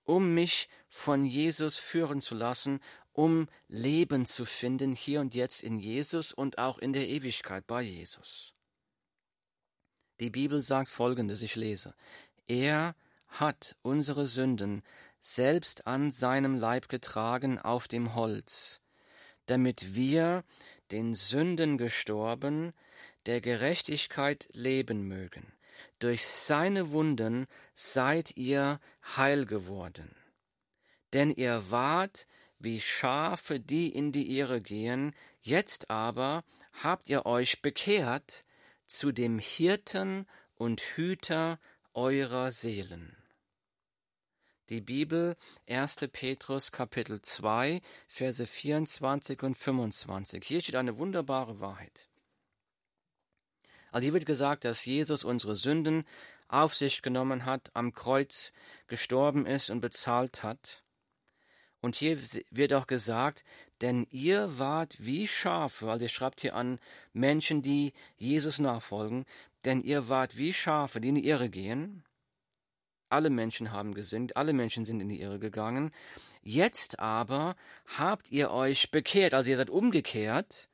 um 0.03 0.33
mich 0.33 0.69
von 0.87 1.25
Jesus 1.25 1.77
führen 1.77 2.21
zu 2.21 2.35
lassen, 2.35 2.81
um 3.13 3.47
Leben 3.67 4.25
zu 4.25 4.45
finden 4.45 4.93
hier 4.93 5.21
und 5.21 5.35
jetzt 5.35 5.63
in 5.63 5.79
Jesus 5.79 6.33
und 6.33 6.57
auch 6.57 6.77
in 6.77 6.93
der 6.93 7.07
Ewigkeit 7.07 7.67
bei 7.67 7.81
Jesus. 7.81 8.53
Die 10.19 10.29
Bibel 10.29 10.61
sagt 10.61 10.89
folgendes, 10.89 11.41
ich 11.41 11.55
lese, 11.55 11.95
er 12.47 12.95
hat 13.27 13.75
unsere 13.81 14.25
Sünden 14.25 14.83
selbst 15.21 15.87
an 15.87 16.11
seinem 16.11 16.55
Leib 16.55 16.89
getragen 16.89 17.59
auf 17.59 17.87
dem 17.87 18.15
Holz, 18.15 18.81
damit 19.45 19.95
wir, 19.95 20.43
den 20.91 21.13
Sünden 21.15 21.77
gestorben, 21.77 22.73
der 23.25 23.39
Gerechtigkeit 23.39 24.49
leben 24.51 25.07
mögen. 25.07 25.53
Durch 25.99 26.27
seine 26.27 26.91
Wunden 26.91 27.47
seid 27.73 28.35
ihr 28.35 28.79
heil 29.15 29.45
geworden. 29.45 30.15
Denn 31.13 31.31
ihr 31.31 31.71
wart 31.71 32.27
wie 32.63 32.81
Schafe, 32.81 33.59
die 33.59 33.89
in 33.89 34.11
die 34.11 34.37
Irre 34.37 34.61
gehen, 34.61 35.15
jetzt 35.41 35.89
aber 35.89 36.43
habt 36.83 37.09
ihr 37.09 37.25
euch 37.25 37.61
bekehrt 37.61 38.45
zu 38.87 39.11
dem 39.11 39.39
Hirten 39.39 40.27
und 40.55 40.81
Hüter 40.81 41.59
eurer 41.93 42.51
Seelen. 42.51 43.15
Die 44.69 44.81
Bibel 44.81 45.35
1. 45.67 45.97
Petrus 46.11 46.71
Kapitel 46.71 47.21
2, 47.21 47.81
Verse 48.07 48.45
24 48.45 49.43
und 49.43 49.55
25. 49.57 50.43
Hier 50.45 50.61
steht 50.61 50.75
eine 50.75 50.97
wunderbare 50.97 51.59
Wahrheit. 51.59 52.07
Also 53.91 54.05
hier 54.05 54.13
wird 54.13 54.25
gesagt, 54.25 54.63
dass 54.63 54.85
Jesus 54.85 55.25
unsere 55.25 55.57
Sünden 55.57 56.05
auf 56.47 56.75
sich 56.75 57.01
genommen 57.01 57.45
hat, 57.45 57.71
am 57.75 57.93
Kreuz 57.93 58.53
gestorben 58.87 59.45
ist 59.45 59.69
und 59.69 59.81
bezahlt 59.81 60.43
hat. 60.43 60.83
Und 61.81 61.95
hier 61.95 62.17
wird 62.51 62.73
auch 62.73 62.85
gesagt, 62.87 63.43
denn 63.81 64.05
ihr 64.11 64.59
wart 64.59 64.95
wie 64.99 65.27
Schafe, 65.27 65.89
also 65.89 66.05
ihr 66.05 66.09
schreibt 66.09 66.41
hier 66.41 66.55
an 66.55 66.79
Menschen, 67.11 67.63
die 67.63 67.93
Jesus 68.17 68.59
nachfolgen, 68.59 69.25
denn 69.65 69.81
ihr 69.81 70.07
wart 70.07 70.37
wie 70.37 70.53
Schafe, 70.53 71.01
die 71.01 71.09
in 71.09 71.15
die 71.15 71.27
Irre 71.27 71.49
gehen. 71.49 72.03
Alle 73.09 73.29
Menschen 73.29 73.71
haben 73.71 73.93
gesündigt, 73.93 74.37
alle 74.37 74.53
Menschen 74.53 74.85
sind 74.85 75.01
in 75.01 75.09
die 75.09 75.19
Irre 75.19 75.39
gegangen. 75.39 75.91
Jetzt 76.43 76.99
aber 76.99 77.55
habt 77.97 78.31
ihr 78.31 78.51
euch 78.51 78.91
bekehrt, 78.91 79.33
also 79.33 79.49
ihr 79.49 79.57
seid 79.57 79.69
umgekehrt, 79.69 80.69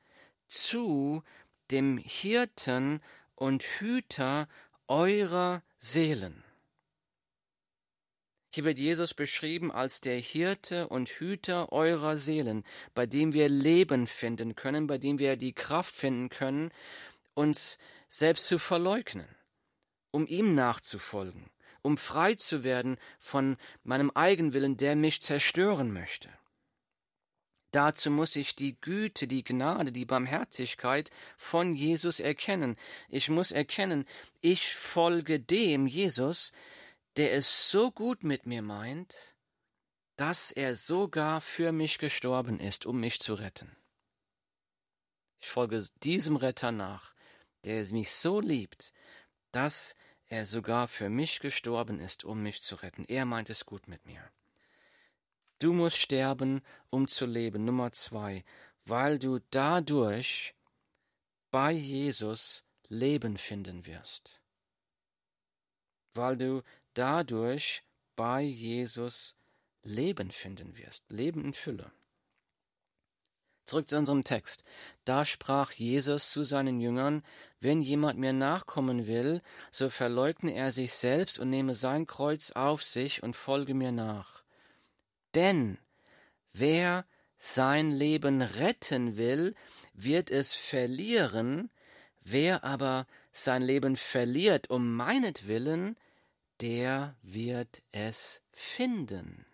zu 0.47 1.23
dem 1.71 1.97
Hirten 1.97 3.01
und 3.35 3.63
Hüter 3.63 4.47
eurer 4.87 5.63
Seelen. 5.79 6.43
Hier 8.57 8.65
wird 8.65 8.79
Jesus 8.79 9.13
beschrieben 9.13 9.71
als 9.71 10.01
der 10.01 10.17
Hirte 10.17 10.87
und 10.87 11.09
Hüter 11.09 11.71
eurer 11.71 12.17
Seelen, 12.17 12.63
bei 12.95 13.05
dem 13.05 13.33
wir 13.33 13.49
Leben 13.49 14.07
finden 14.07 14.55
können, 14.55 14.87
bei 14.87 14.97
dem 14.97 15.19
wir 15.19 15.35
die 15.35 15.53
Kraft 15.53 15.93
finden 15.93 16.29
können, 16.29 16.71
uns 17.35 17.77
selbst 18.09 18.47
zu 18.47 18.57
verleugnen, 18.57 19.27
um 20.09 20.25
ihm 20.25 20.55
nachzufolgen, 20.55 21.51
um 21.83 21.97
frei 21.97 22.33
zu 22.33 22.63
werden 22.63 22.97
von 23.19 23.57
meinem 23.83 24.09
Eigenwillen, 24.09 24.75
der 24.75 24.95
mich 24.95 25.21
zerstören 25.21 25.93
möchte. 25.93 26.29
Dazu 27.69 28.09
muss 28.09 28.35
ich 28.35 28.55
die 28.55 28.75
Güte, 28.81 29.27
die 29.27 29.43
Gnade, 29.43 29.91
die 29.91 30.05
Barmherzigkeit 30.05 31.11
von 31.35 31.75
Jesus 31.75 32.19
erkennen. 32.19 32.75
Ich 33.07 33.29
muss 33.29 33.51
erkennen, 33.51 34.05
ich 34.41 34.73
folge 34.73 35.39
dem 35.39 35.85
Jesus, 35.85 36.53
der 37.17 37.33
es 37.33 37.71
so 37.71 37.91
gut 37.91 38.23
mit 38.23 38.45
mir 38.45 38.61
meint, 38.61 39.37
dass 40.15 40.51
er 40.51 40.75
sogar 40.75 41.41
für 41.41 41.71
mich 41.71 41.97
gestorben 41.97 42.59
ist, 42.59 42.85
um 42.85 42.99
mich 42.99 43.19
zu 43.19 43.33
retten. 43.33 43.75
Ich 45.39 45.49
folge 45.49 45.85
diesem 46.03 46.35
Retter 46.35 46.71
nach, 46.71 47.13
der 47.63 47.85
mich 47.91 48.11
so 48.11 48.39
liebt, 48.39 48.93
dass 49.51 49.95
er 50.25 50.45
sogar 50.45 50.87
für 50.87 51.09
mich 51.09 51.39
gestorben 51.39 51.99
ist, 51.99 52.23
um 52.23 52.41
mich 52.41 52.61
zu 52.61 52.75
retten. 52.75 53.05
Er 53.07 53.25
meint 53.25 53.49
es 53.49 53.65
gut 53.65 53.87
mit 53.87 54.05
mir. 54.05 54.21
Du 55.59 55.73
musst 55.73 55.97
sterben, 55.97 56.61
um 56.89 57.07
zu 57.07 57.25
leben. 57.25 57.65
Nummer 57.65 57.91
zwei, 57.91 58.43
weil 58.85 59.17
du 59.19 59.39
dadurch 59.51 60.53
bei 61.49 61.71
Jesus 61.71 62.63
Leben 62.89 63.37
finden 63.37 63.85
wirst. 63.85 64.41
Weil 66.13 66.37
du 66.37 66.63
dadurch 66.97 67.83
bei 68.15 68.41
Jesus 68.41 69.35
Leben 69.83 70.31
finden 70.31 70.77
wirst. 70.77 71.03
Leben 71.09 71.45
in 71.45 71.53
Fülle. 71.53 71.91
Zurück 73.65 73.89
zu 73.89 73.97
unserem 73.97 74.23
Text. 74.23 74.63
Da 75.03 75.25
sprach 75.25 75.73
Jesus 75.73 76.31
zu 76.31 76.43
seinen 76.43 76.79
Jüngern, 76.79 77.23
wenn 77.59 77.81
jemand 77.81 78.17
mir 78.17 78.31
nachkommen 78.31 79.07
will, 79.07 79.41
so 79.71 79.89
verleugne 79.89 80.53
er 80.53 80.71
sich 80.71 80.93
selbst 80.93 81.37
und 81.37 81.49
nehme 81.49 81.73
sein 81.73 82.07
Kreuz 82.07 82.51
auf 82.51 82.81
sich 82.81 83.23
und 83.23 83.35
folge 83.35 83.73
mir 83.73 83.91
nach. 83.91 84.43
Denn 85.35 85.77
wer 86.53 87.05
sein 87.37 87.89
Leben 87.91 88.41
retten 88.41 89.17
will, 89.17 89.53
wird 89.93 90.31
es 90.31 90.55
verlieren, 90.55 91.69
wer 92.21 92.63
aber 92.63 93.05
sein 93.33 93.61
Leben 93.61 93.97
verliert 93.97 94.69
um 94.69 94.95
meinetwillen, 94.95 95.97
der 96.61 97.15
wird 97.21 97.83
es 97.91 98.43
finden. 98.51 99.45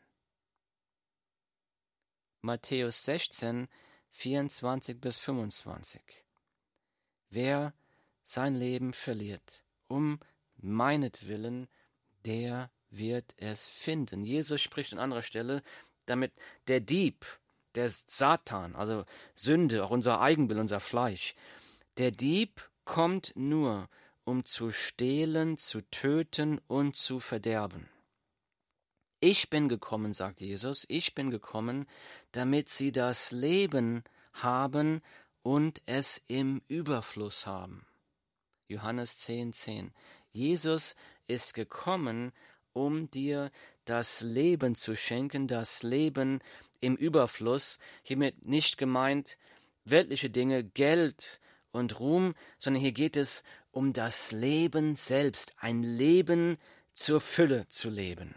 Matthäus 2.41 3.03
16, 3.03 3.67
24 4.09 4.99
bis 4.99 5.17
25. 5.17 6.01
Wer 7.29 7.73
sein 8.25 8.55
Leben 8.55 8.93
verliert, 8.93 9.63
um 9.87 10.19
meinetwillen, 10.57 11.67
der 12.25 12.71
wird 12.89 13.33
es 13.37 13.67
finden. 13.67 14.23
Jesus 14.23 14.61
spricht 14.61 14.93
an 14.93 14.99
anderer 14.99 15.23
Stelle, 15.23 15.63
damit 16.05 16.33
der 16.67 16.79
Dieb, 16.79 17.25
der 17.75 17.89
Satan, 17.89 18.75
also 18.75 19.05
Sünde, 19.35 19.83
auch 19.83 19.89
unser 19.89 20.21
Eigenbild, 20.21 20.59
unser 20.59 20.79
Fleisch, 20.79 21.35
der 21.97 22.11
Dieb 22.11 22.69
kommt 22.85 23.33
nur, 23.35 23.89
um 24.25 24.45
zu 24.45 24.71
stehlen, 24.71 25.57
zu 25.57 25.81
töten 25.89 26.59
und 26.67 26.95
zu 26.95 27.19
verderben. 27.19 27.89
Ich 29.19 29.49
bin 29.49 29.69
gekommen, 29.69 30.13
sagt 30.13 30.41
Jesus, 30.41 30.85
ich 30.89 31.15
bin 31.15 31.29
gekommen, 31.31 31.87
damit 32.33 32.67
sie 32.67 32.91
das 32.91 33.31
Leben 33.31 34.03
haben 34.33 35.01
und 35.43 35.81
es 35.85 36.21
im 36.27 36.61
Überfluss 36.67 37.45
haben. 37.45 37.85
Johannes 38.67 39.17
10, 39.19 39.53
10. 39.53 39.93
Jesus 40.31 40.95
ist 41.27 41.53
gekommen, 41.53 42.33
um 42.73 43.09
dir 43.11 43.51
das 43.85 44.21
Leben 44.21 44.75
zu 44.75 44.95
schenken, 44.95 45.47
das 45.47 45.83
Leben 45.83 46.41
im 46.81 46.95
Überfluss, 46.95 47.79
hiermit 48.01 48.45
nicht 48.45 48.77
gemeint 48.77 49.37
weltliche 49.85 50.29
Dinge, 50.29 50.63
Geld 50.63 51.39
und 51.71 51.99
Ruhm, 51.99 52.35
sondern 52.57 52.81
hier 52.81 52.91
geht 52.91 53.17
es 53.17 53.43
um 53.73 53.91
das 53.91 54.31
Leben 54.31 54.95
selbst, 54.95 55.53
ein 55.57 55.83
Leben 55.83 56.57
zur 56.93 57.19
Fülle 57.19 57.67
zu 57.67 57.89
leben. 57.89 58.35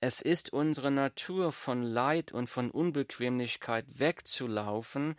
Es 0.00 0.22
ist 0.22 0.52
unsere 0.52 0.90
Natur, 0.90 1.52
von 1.52 1.82
Leid 1.82 2.32
und 2.32 2.48
von 2.48 2.70
Unbequemlichkeit 2.70 3.84
wegzulaufen, 3.98 5.16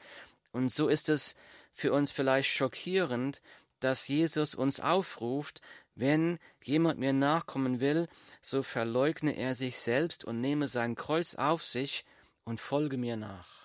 und 0.52 0.74
so 0.74 0.90
ist 0.90 1.08
es 1.08 1.36
für 1.72 1.94
uns 1.94 2.12
vielleicht 2.12 2.50
schockierend, 2.50 3.42
dass 3.80 4.08
Jesus 4.08 4.56
uns 4.56 4.80
aufruft, 4.80 5.62
wenn 5.96 6.40
jemand 6.64 7.00
mir 7.00 7.14
nachkommen 7.14 7.80
will, 7.80 8.08
so 8.42 8.64
verleugne 8.64 9.38
er 9.38 9.56
sich 9.56 9.78
selbst 9.78 10.26
und 10.26 10.42
nehme 10.42 10.68
sein 10.68 10.96
Kreuz 10.96 11.36
auf 11.36 11.64
sich 11.64 12.06
und 12.44 12.60
folge 12.60 12.98
mir 12.98 13.18
nach. 13.18 13.61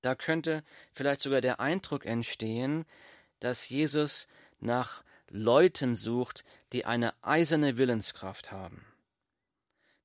Da 0.00 0.14
könnte 0.14 0.62
vielleicht 0.92 1.22
sogar 1.22 1.40
der 1.40 1.60
Eindruck 1.60 2.06
entstehen, 2.06 2.84
dass 3.40 3.68
Jesus 3.68 4.28
nach 4.60 5.04
Leuten 5.28 5.94
sucht, 5.94 6.44
die 6.72 6.84
eine 6.84 7.12
eiserne 7.22 7.76
Willenskraft 7.76 8.52
haben. 8.52 8.84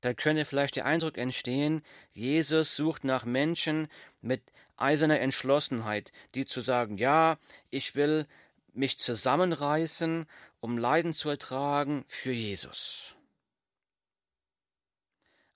Da 0.01 0.13
könnte 0.13 0.43
vielleicht 0.43 0.75
der 0.75 0.85
Eindruck 0.85 1.17
entstehen, 1.17 1.81
Jesus 2.11 2.75
sucht 2.75 3.05
nach 3.05 3.23
Menschen 3.23 3.87
mit 4.21 4.41
eiserner 4.75 5.21
Entschlossenheit, 5.21 6.11
die 6.35 6.45
zu 6.45 6.59
sagen, 6.59 6.97
ja, 6.97 7.37
ich 7.69 7.95
will 7.95 8.27
mich 8.73 8.97
zusammenreißen, 8.97 10.27
um 10.59 10.77
Leiden 10.77 11.13
zu 11.13 11.29
ertragen 11.29 12.03
für 12.07 12.31
Jesus. 12.31 13.15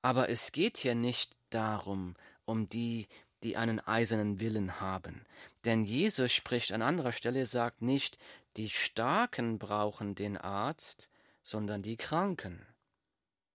Aber 0.02 0.30
es 0.30 0.52
geht 0.52 0.78
hier 0.78 0.95
nicht 0.95 1.36
darum, 1.50 2.15
um 2.45 2.69
die, 2.69 3.08
die 3.43 3.58
einen 3.58 3.80
eisernen 3.80 4.39
Willen 4.39 4.80
haben. 4.80 5.26
Denn 5.65 5.84
Jesus 5.84 6.32
spricht 6.32 6.71
an 6.71 6.82
anderer 6.82 7.12
Stelle, 7.12 7.45
sagt 7.45 7.82
nicht, 7.82 8.17
die 8.56 8.69
Starken 8.69 9.60
brauchen 9.60 10.15
den 10.15 10.38
Arzt, 10.38 11.10
sondern 11.43 11.84
die 11.84 11.97
Kranken. 11.97 12.65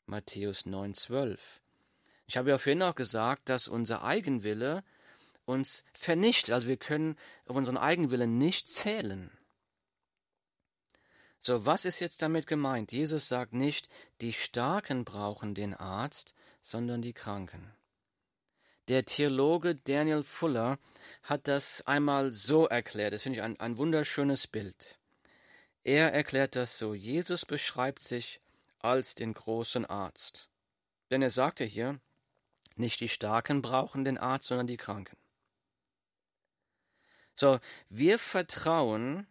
Matthäus 0.07 0.65
9,12. 0.67 1.39
Ich 2.27 2.37
habe 2.37 2.51
ja 2.51 2.59
vorhin 2.59 2.83
auch 2.83 2.95
gesagt, 2.95 3.49
dass 3.49 3.69
unser 3.69 4.05
Eigenwille 4.05 4.85
uns 5.45 5.85
vernichtet. 5.93 6.55
Also 6.55 6.69
wir 6.69 6.77
können 6.77 7.17
auf 7.47 7.57
unseren 7.57 7.77
Eigenwillen 7.77 8.39
nicht 8.39 8.69
zählen. 8.69 9.31
So, 11.39 11.67
was 11.67 11.85
ist 11.85 11.99
jetzt 11.99 12.23
damit 12.23 12.47
gemeint? 12.47 12.93
Jesus 12.93 13.27
sagt 13.27 13.53
nicht, 13.53 13.89
die 14.21 14.33
Starken 14.33 15.05
brauchen 15.05 15.55
den 15.57 15.75
Arzt, 15.75 16.37
sondern 16.61 17.03
die 17.03 17.13
Kranken. 17.13 17.75
Der 18.89 19.05
Theologe 19.05 19.77
Daniel 19.77 20.23
Fuller 20.23 20.79
hat 21.23 21.47
das 21.47 21.87
einmal 21.87 22.33
so 22.33 22.67
erklärt. 22.67 23.13
Das 23.15 23.23
finde 23.23 23.39
ich 23.39 23.43
ein, 23.43 23.59
ein 23.61 23.79
wunderschönes 23.79 24.47
Bild. 24.47 24.99
Er 25.85 26.13
erklärt 26.13 26.57
das 26.57 26.79
so. 26.79 26.95
Jesus 26.95 27.45
beschreibt 27.45 28.03
sich 28.03 28.41
als 28.81 29.15
den 29.15 29.35
großen 29.35 29.87
Arzt. 29.87 30.49
Denn 31.11 31.23
er 31.23 31.31
sagte 31.31 31.65
hier, 31.65 32.01
nicht 32.75 33.01
die 33.01 33.09
Starken 33.09 33.63
brauchen 33.63 34.05
den 34.05 34.19
Arzt, 34.19 34.49
sondern 34.49 34.67
die 34.67 34.77
Kranken. 34.77 35.17
So, 37.35 37.61
wir 37.89 38.19
vertrauen 38.19 39.27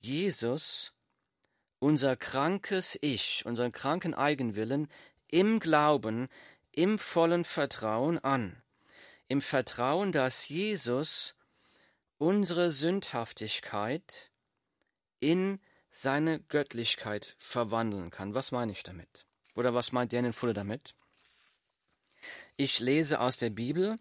Jesus 0.00 0.92
unser 1.78 2.16
krankes 2.16 2.98
Ich, 3.00 3.44
unseren 3.46 3.72
kranken 3.72 4.14
Eigenwillen 4.14 4.88
im 5.28 5.60
Glauben, 5.60 6.28
im 6.72 6.98
vollen 6.98 7.44
Vertrauen 7.44 8.18
an, 8.18 8.62
im 9.28 9.40
Vertrauen, 9.40 10.12
dass 10.12 10.48
Jesus 10.48 11.34
unsere 12.18 12.70
Sündhaftigkeit 12.70 14.30
in 15.20 15.60
seine 15.90 16.40
Göttlichkeit 16.40 17.34
verwandeln 17.38 18.10
kann. 18.10 18.34
Was 18.34 18.52
meine 18.52 18.72
ich 18.72 18.82
damit? 18.82 19.26
Oder 19.54 19.74
was 19.74 19.92
meint 19.92 20.12
Daniel 20.12 20.32
Fuller 20.32 20.54
damit? 20.54 20.94
Ich 22.56 22.78
lese 22.78 23.20
aus 23.20 23.38
der 23.38 23.50
Bibel, 23.50 23.98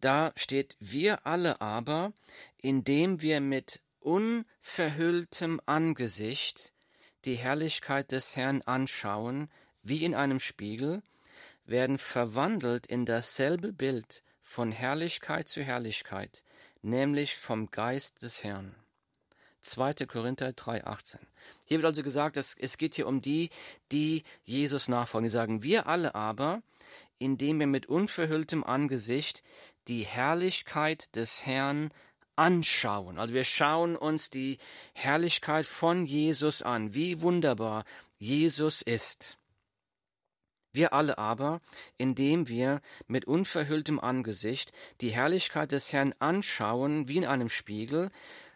da 0.00 0.32
steht, 0.36 0.76
wir 0.80 1.26
alle 1.26 1.60
aber, 1.60 2.12
indem 2.58 3.22
wir 3.22 3.40
mit 3.40 3.80
unverhülltem 4.00 5.60
Angesicht 5.64 6.74
die 7.24 7.36
Herrlichkeit 7.36 8.12
des 8.12 8.36
Herrn 8.36 8.60
anschauen, 8.62 9.50
wie 9.82 10.04
in 10.04 10.14
einem 10.14 10.40
Spiegel, 10.40 11.02
werden 11.64 11.98
verwandelt 11.98 12.86
in 12.86 13.06
dasselbe 13.06 13.72
Bild 13.72 14.22
von 14.42 14.72
Herrlichkeit 14.72 15.48
zu 15.48 15.62
Herrlichkeit, 15.62 16.44
nämlich 16.82 17.36
vom 17.36 17.70
Geist 17.70 18.22
des 18.22 18.44
Herrn. 18.44 18.74
2. 19.62 20.06
Korinther 20.06 20.50
3,18. 20.50 21.16
Hier 21.64 21.78
wird 21.78 21.86
also 21.86 22.02
gesagt, 22.02 22.36
dass 22.36 22.54
es 22.58 22.76
geht 22.76 22.94
hier 22.94 23.06
um 23.06 23.22
die, 23.22 23.50
die 23.92 24.22
Jesus 24.44 24.88
nachfolgen. 24.88 25.24
Die 25.24 25.32
sagen, 25.32 25.62
wir 25.62 25.86
alle 25.86 26.14
aber, 26.14 26.62
indem 27.18 27.60
wir 27.60 27.66
mit 27.66 27.86
unverhülltem 27.86 28.62
Angesicht 28.62 29.42
die 29.88 30.02
Herrlichkeit 30.02 31.16
des 31.16 31.46
Herrn 31.46 31.90
anschauen. 32.36 33.18
Also 33.18 33.32
wir 33.32 33.44
schauen 33.44 33.96
uns 33.96 34.28
die 34.28 34.58
Herrlichkeit 34.92 35.66
von 35.66 36.04
Jesus 36.04 36.62
an, 36.62 36.94
wie 36.94 37.22
wunderbar 37.22 37.84
Jesus 38.18 38.82
ist. 38.82 39.38
Wir 40.74 40.92
alle 40.92 41.18
aber, 41.18 41.60
indem 41.98 42.48
wir 42.48 42.80
mit 43.06 43.26
unverhülltem 43.26 44.00
Angesicht 44.00 44.72
die 45.00 45.10
Herrlichkeit 45.10 45.70
des 45.70 45.92
Herrn 45.92 46.14
anschauen, 46.18 47.06
wie 47.06 47.18
in 47.18 47.24
einem 47.24 47.48
Spiegel, 47.48 48.10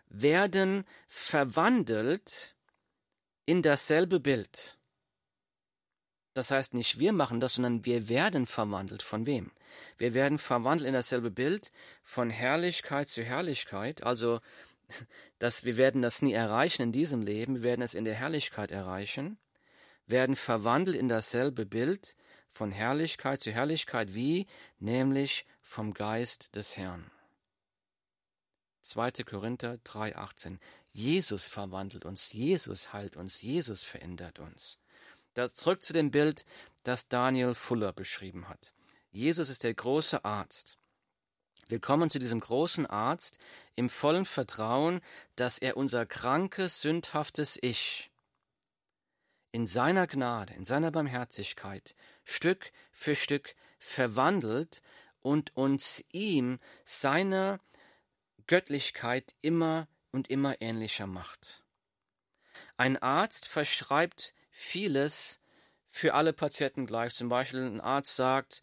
werden 0.09 0.85
verwandelt 1.07 2.57
in 3.46 3.62
dasselbe 3.62 4.18
Bild. 4.18 4.78
Das 6.35 6.50
heißt 6.50 6.74
nicht 6.74 6.98
wir 6.98 7.12
machen 7.12 7.38
das, 7.38 7.54
sondern 7.54 7.85
wir 7.85 8.09
werden 8.09 8.46
verwandelt. 8.46 9.04
Von 9.04 9.26
wem? 9.26 9.52
Wir 9.96 10.12
werden 10.12 10.38
verwandelt 10.38 10.88
in 10.88 10.94
dasselbe 10.94 11.31
Bild 11.31 11.70
von 12.02 12.31
Herrlichkeit 12.31 13.09
zu 13.09 13.22
Herrlichkeit. 13.22 14.02
Also, 14.02 14.40
dass 15.38 15.64
wir 15.64 15.76
werden 15.76 16.02
das 16.02 16.20
nie 16.20 16.33
erreichen 16.33 16.83
in 16.83 16.92
diesem 16.92 17.22
Leben, 17.22 17.57
wir 17.57 17.62
werden 17.62 17.83
es 17.83 17.94
in 17.94 18.04
der 18.04 18.14
Herrlichkeit 18.14 18.72
erreichen 18.72 19.38
werden 20.09 20.37
verwandelt 20.37 20.97
in 20.97 21.09
dasselbe 21.09 21.66
Bild 21.66 22.16
von 22.51 22.73
Herrlichkeit 22.73 23.40
zu 23.40 23.53
Herrlichkeit 23.53 24.14
wie, 24.14 24.47
nämlich 24.79 25.47
vom 25.62 25.94
Geist 25.94 26.57
des 26.57 26.77
Herrn. 26.77 27.11
2. 28.83 29.11
Korinther 29.25 29.75
3,18. 29.85 30.59
Jesus 30.92 31.47
verwandelt 31.47 32.05
uns, 32.05 32.33
Jesus 32.33 32.92
heilt 32.92 33.16
uns, 33.16 33.42
Jesus 33.42 33.83
verändert 33.83 34.38
uns. 34.38 34.79
Das 35.35 35.55
zurück 35.55 35.83
zu 35.83 35.92
dem 35.92 36.11
Bild, 36.11 36.47
das 36.85 37.09
Daniel 37.09 37.55
Fuller 37.55 37.92
beschrieben 37.92 38.49
hat. 38.49 38.73
Jesus 39.11 39.51
ist 39.51 39.62
der 39.62 39.75
große 39.75 40.25
Arzt. 40.25 40.79
Wir 41.68 41.81
kommen 41.81 42.09
zu 42.09 42.18
diesem 42.18 42.40
großen 42.40 42.87
Arzt 42.87 43.38
im 43.75 43.90
vollen 43.90 44.25
Vertrauen, 44.25 45.03
dass 45.37 45.59
er 45.59 45.77
unser 45.77 46.07
krankes, 46.07 46.81
sündhaftes 46.81 47.59
Ich 47.61 48.11
in 49.52 49.66
seiner 49.66 50.06
Gnade, 50.06 50.54
in 50.54 50.64
seiner 50.64 50.90
Barmherzigkeit 50.90 51.94
Stück 52.24 52.72
für 52.90 53.16
Stück 53.16 53.54
verwandelt 53.78 54.82
und 55.20 55.56
uns 55.56 56.04
ihm 56.12 56.58
seiner 56.84 57.61
Göttlichkeit 58.46 59.34
immer 59.40 59.88
und 60.11 60.28
immer 60.28 60.61
ähnlicher 60.61 61.06
macht. 61.06 61.62
Ein 62.76 62.96
Arzt 62.96 63.46
verschreibt 63.46 64.34
vieles 64.50 65.40
für 65.88 66.14
alle 66.14 66.32
Patienten 66.32 66.87
gleich. 66.87 67.14
Zum 67.14 67.28
Beispiel 67.28 67.61
ein 67.61 67.80
Arzt 67.80 68.16
sagt, 68.16 68.62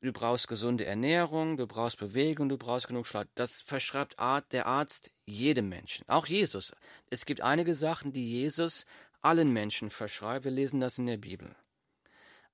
du 0.00 0.12
brauchst 0.12 0.48
gesunde 0.48 0.84
Ernährung, 0.84 1.56
du 1.56 1.66
brauchst 1.66 1.98
Bewegung, 1.98 2.48
du 2.48 2.58
brauchst 2.58 2.88
genug 2.88 3.06
Schlaf. 3.06 3.26
Das 3.34 3.60
verschreibt 3.60 4.16
der 4.52 4.66
Arzt 4.66 5.10
jedem 5.24 5.68
Menschen, 5.68 6.08
auch 6.08 6.26
Jesus. 6.26 6.72
Es 7.10 7.24
gibt 7.26 7.40
einige 7.40 7.74
Sachen, 7.74 8.12
die 8.12 8.28
Jesus 8.30 8.86
allen 9.24 9.52
Menschen 9.52 9.90
verschreibt. 9.90 10.44
Wir 10.44 10.52
lesen 10.52 10.80
das 10.80 10.98
in 10.98 11.06
der 11.06 11.16
Bibel. 11.16 11.54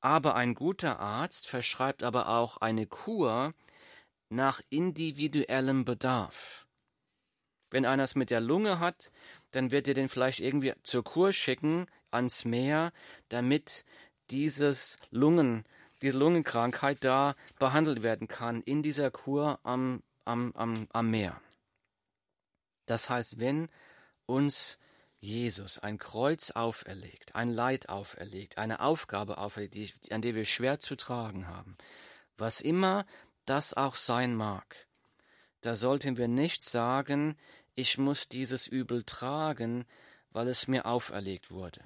Aber 0.00 0.34
ein 0.34 0.54
guter 0.54 0.98
Arzt 1.00 1.46
verschreibt 1.46 2.02
aber 2.02 2.28
auch 2.28 2.58
eine 2.58 2.86
Kur 2.86 3.54
nach 4.30 4.60
individuellem 4.70 5.84
Bedarf. 5.84 6.66
Wenn 7.70 7.86
einer 7.86 8.04
es 8.04 8.14
mit 8.14 8.30
der 8.30 8.40
Lunge 8.40 8.80
hat, 8.80 9.12
dann 9.52 9.70
wird 9.70 9.88
er 9.88 9.94
den 9.94 10.08
vielleicht 10.08 10.40
irgendwie 10.40 10.72
zur 10.82 11.04
Kur 11.04 11.32
schicken 11.32 11.86
ans 12.10 12.44
Meer, 12.44 12.92
damit 13.28 13.84
dieses 14.30 14.98
Lungen, 15.10 15.64
diese 16.02 16.18
Lungenkrankheit 16.18 16.98
da 17.04 17.34
behandelt 17.58 18.02
werden 18.02 18.28
kann 18.28 18.62
in 18.62 18.82
dieser 18.82 19.10
Kur 19.10 19.60
am, 19.62 20.02
am, 20.24 20.52
am, 20.54 20.88
am 20.92 21.10
Meer. 21.10 21.40
Das 22.86 23.10
heißt, 23.10 23.38
wenn 23.38 23.68
uns 24.26 24.78
Jesus 25.20 25.78
ein 25.78 25.98
Kreuz 25.98 26.50
auferlegt, 26.50 27.34
ein 27.34 27.50
Leid 27.50 27.88
auferlegt, 27.88 28.58
eine 28.58 28.80
Aufgabe 28.80 29.38
auferlegt, 29.38 30.10
an 30.12 30.22
der 30.22 30.34
wir 30.34 30.44
schwer 30.44 30.80
zu 30.80 30.96
tragen 30.96 31.46
haben, 31.46 31.76
was 32.36 32.60
immer 32.60 33.06
das 33.44 33.74
auch 33.74 33.96
sein 33.96 34.34
mag, 34.34 34.88
da 35.60 35.76
sollten 35.76 36.16
wir 36.16 36.28
nicht 36.28 36.62
sagen, 36.62 37.36
ich 37.74 37.98
muss 37.98 38.28
dieses 38.28 38.66
Übel 38.66 39.04
tragen, 39.04 39.84
weil 40.30 40.48
es 40.48 40.68
mir 40.68 40.86
auferlegt 40.86 41.50
wurde. 41.50 41.82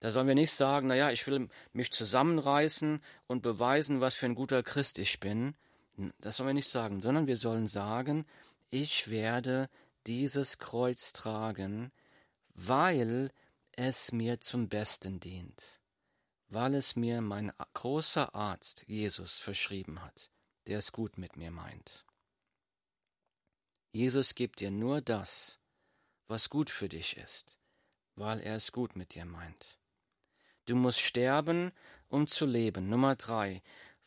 Da 0.00 0.10
sollen 0.10 0.26
wir 0.26 0.34
nicht 0.34 0.52
sagen, 0.52 0.88
naja, 0.88 1.10
ich 1.10 1.26
will 1.26 1.48
mich 1.72 1.92
zusammenreißen 1.92 3.02
und 3.26 3.42
beweisen, 3.42 4.00
was 4.00 4.14
für 4.14 4.26
ein 4.26 4.34
guter 4.34 4.62
Christ 4.62 4.98
ich 4.98 5.20
bin. 5.20 5.54
Das 6.18 6.36
sollen 6.36 6.48
wir 6.48 6.54
nicht 6.54 6.68
sagen, 6.68 7.02
sondern 7.02 7.26
wir 7.26 7.36
sollen 7.36 7.66
sagen, 7.66 8.26
ich 8.70 9.10
werde 9.10 9.68
dieses 10.06 10.58
Kreuz 10.58 11.12
tragen, 11.12 11.92
weil 12.54 13.32
es 13.72 14.12
mir 14.12 14.40
zum 14.40 14.68
Besten 14.68 15.20
dient, 15.20 15.80
weil 16.48 16.74
es 16.74 16.96
mir 16.96 17.20
mein 17.20 17.52
großer 17.74 18.34
Arzt 18.34 18.84
Jesus 18.86 19.38
verschrieben 19.38 20.02
hat, 20.02 20.30
der 20.66 20.78
es 20.78 20.92
gut 20.92 21.18
mit 21.18 21.36
mir 21.36 21.50
meint. 21.50 22.04
Jesus 23.92 24.34
gibt 24.34 24.60
dir 24.60 24.70
nur 24.70 25.00
das, 25.00 25.58
was 26.28 26.48
gut 26.48 26.70
für 26.70 26.88
dich 26.88 27.16
ist, 27.16 27.58
weil 28.14 28.40
er 28.40 28.56
es 28.56 28.70
gut 28.70 28.94
mit 28.94 29.14
dir 29.14 29.24
meint. 29.24 29.80
Du 30.66 30.76
musst 30.76 31.00
sterben, 31.00 31.72
um 32.08 32.28
zu 32.28 32.46
leben. 32.46 32.88
Nummer 32.88 33.16
drei, 33.16 33.62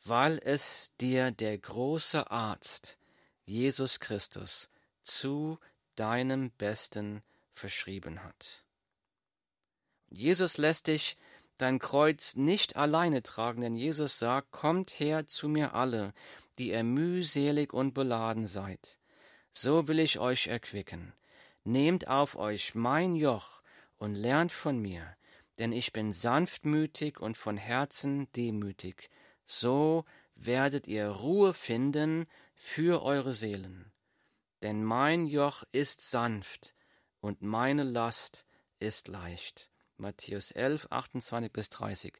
weil 0.05 0.39
es 0.43 0.91
dir 1.01 1.31
der 1.31 1.57
große 1.57 2.31
Arzt, 2.31 2.99
Jesus 3.45 3.99
Christus, 3.99 4.69
zu 5.01 5.59
deinem 5.95 6.51
Besten 6.51 7.21
verschrieben 7.53 8.23
hat. 8.23 8.65
Jesus 10.09 10.57
lässt 10.57 10.87
dich 10.87 11.17
dein 11.57 11.79
Kreuz 11.79 12.35
nicht 12.35 12.75
alleine 12.75 13.23
tragen, 13.23 13.61
denn 13.61 13.75
Jesus 13.75 14.19
sagt, 14.19 14.51
kommt 14.51 14.99
her 14.99 15.27
zu 15.27 15.47
mir 15.47 15.73
alle, 15.73 16.13
die 16.57 16.71
ihr 16.71 16.83
mühselig 16.83 17.73
und 17.73 17.93
beladen 17.93 18.45
seid. 18.45 18.99
So 19.51 19.87
will 19.87 19.99
ich 19.99 20.19
euch 20.19 20.47
erquicken. 20.47 21.13
Nehmt 21.63 22.07
auf 22.07 22.35
euch 22.35 22.75
mein 22.75 23.15
Joch 23.15 23.61
und 23.97 24.15
lernt 24.15 24.51
von 24.51 24.79
mir, 24.79 25.15
denn 25.59 25.71
ich 25.71 25.93
bin 25.93 26.11
sanftmütig 26.11 27.19
und 27.19 27.37
von 27.37 27.57
Herzen 27.57 28.31
demütig. 28.33 29.09
So 29.45 30.05
werdet 30.35 30.87
ihr 30.87 31.07
Ruhe 31.07 31.53
finden 31.53 32.27
für 32.55 33.03
eure 33.03 33.33
Seelen. 33.33 33.91
Denn 34.61 34.83
mein 34.83 35.25
Joch 35.25 35.63
ist 35.71 36.01
sanft 36.01 36.75
und 37.23 37.41
meine 37.41 37.83
Last 37.83 38.45
ist 38.79 39.07
leicht. 39.07 39.69
Matthäus 39.95 40.51
11, 40.51 40.87
28 40.89 41.53
bis 41.53 41.69
30. 41.69 42.19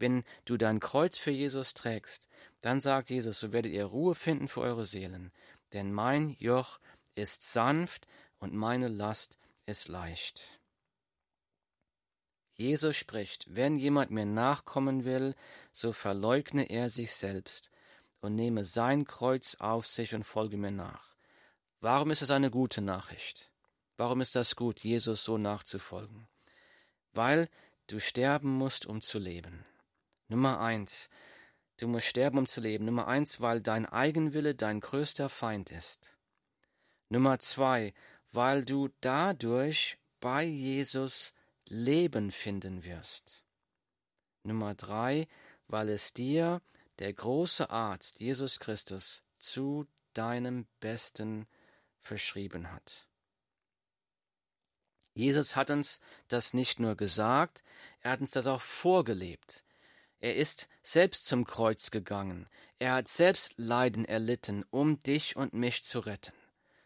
Wenn 0.00 0.24
du 0.46 0.56
dein 0.56 0.80
Kreuz 0.80 1.16
für 1.16 1.30
Jesus 1.30 1.74
trägst, 1.74 2.28
dann 2.60 2.80
sagt 2.80 3.10
Jesus, 3.10 3.38
so 3.38 3.52
werdet 3.52 3.72
ihr 3.72 3.84
Ruhe 3.84 4.16
finden 4.16 4.48
für 4.48 4.62
eure 4.62 4.84
Seelen, 4.84 5.30
denn 5.72 5.92
mein 5.92 6.30
Joch 6.40 6.80
ist 7.14 7.52
sanft 7.52 8.08
und 8.40 8.52
meine 8.52 8.88
Last 8.88 9.38
ist 9.66 9.86
leicht. 9.86 10.58
Jesus 12.54 12.96
spricht, 12.96 13.46
wenn 13.48 13.76
jemand 13.76 14.10
mir 14.10 14.26
nachkommen 14.26 15.04
will, 15.04 15.36
so 15.70 15.92
verleugne 15.92 16.68
er 16.68 16.90
sich 16.90 17.12
selbst 17.14 17.70
und 18.20 18.34
nehme 18.34 18.64
sein 18.64 19.04
Kreuz 19.04 19.54
auf 19.60 19.86
sich 19.86 20.16
und 20.16 20.24
folge 20.24 20.56
mir 20.56 20.72
nach. 20.72 21.14
Warum 21.80 22.10
ist 22.10 22.22
es 22.22 22.32
eine 22.32 22.50
gute 22.50 22.80
Nachricht? 22.80 23.51
Warum 24.02 24.20
ist 24.20 24.34
das 24.34 24.56
gut, 24.56 24.80
Jesus 24.80 25.22
so 25.22 25.38
nachzufolgen? 25.38 26.26
weil 27.12 27.48
du 27.86 28.00
sterben 28.00 28.50
musst, 28.50 28.86
um 28.86 29.00
zu 29.00 29.18
leben. 29.18 29.64
Nummer 30.28 30.60
eins, 30.60 31.10
du 31.78 31.88
musst 31.88 32.06
sterben, 32.06 32.38
um 32.38 32.46
zu 32.46 32.60
leben. 32.60 32.86
Nummer 32.86 33.06
eins, 33.06 33.40
weil 33.40 33.60
dein 33.60 33.86
Eigenwille 33.86 34.54
dein 34.54 34.80
größter 34.80 35.28
Feind 35.28 35.70
ist. 35.70 36.16
Nummer 37.08 37.38
zwei, 37.38 37.92
weil 38.30 38.64
du 38.64 38.88
dadurch 39.00 39.98
bei 40.20 40.44
Jesus 40.44 41.34
Leben 41.66 42.30
finden 42.30 42.84
wirst. 42.84 43.44
Nummer 44.42 44.74
drei, 44.74 45.28
weil 45.68 45.90
es 45.90 46.12
dir 46.12 46.62
der 46.98 47.12
große 47.12 47.70
Arzt 47.70 48.20
Jesus 48.20 48.58
Christus 48.58 49.24
zu 49.38 49.86
deinem 50.14 50.66
Besten 50.80 51.46
verschrieben 52.00 52.70
hat. 52.70 53.11
Jesus 55.14 55.56
hat 55.56 55.70
uns 55.70 56.00
das 56.28 56.54
nicht 56.54 56.80
nur 56.80 56.96
gesagt, 56.96 57.62
er 58.00 58.12
hat 58.12 58.20
uns 58.20 58.30
das 58.30 58.46
auch 58.46 58.60
vorgelebt. 58.60 59.64
Er 60.20 60.36
ist 60.36 60.68
selbst 60.82 61.26
zum 61.26 61.44
Kreuz 61.44 61.90
gegangen, 61.90 62.48
er 62.78 62.94
hat 62.94 63.08
selbst 63.08 63.54
Leiden 63.56 64.04
erlitten, 64.04 64.64
um 64.70 64.98
dich 65.00 65.36
und 65.36 65.52
mich 65.52 65.82
zu 65.82 66.00
retten. 66.00 66.32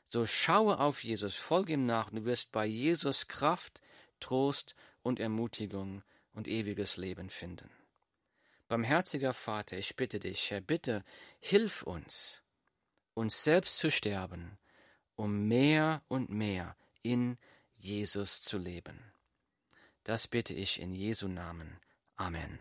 So 0.09 0.27
schaue 0.27 0.79
auf 0.79 1.05
Jesus, 1.05 1.37
folge 1.37 1.75
ihm 1.75 1.87
nach, 1.87 2.11
und 2.11 2.17
du 2.17 2.25
wirst 2.25 2.53
bei 2.53 2.65
Jesus 2.65 3.29
Kraft, 3.29 3.83
Trost 4.21 4.75
und 5.03 5.21
Ermutigung 5.21 6.03
und 6.33 6.49
ewiges 6.49 6.97
Leben 6.97 7.29
finden. 7.29 7.71
Barmherziger 8.69 9.33
Vater, 9.33 9.79
ich 9.79 9.97
bitte 9.97 10.19
dich, 10.19 10.51
Herr, 10.51 10.61
bitte 10.61 11.05
hilf 11.41 11.83
uns, 11.83 12.43
uns 13.15 13.45
selbst 13.45 13.79
zu 13.79 13.91
sterben, 13.91 14.59
um 15.15 15.47
mehr 15.47 16.03
und 16.09 16.31
mehr 16.31 16.77
in 17.03 17.39
Jesus 17.87 18.43
zu 18.43 18.59
leben. 18.59 18.99
Das 20.03 20.27
bitte 20.27 20.55
ich 20.55 20.81
in 20.81 20.93
Jesu 20.93 21.29
Namen. 21.29 21.79
Amen. 22.17 22.59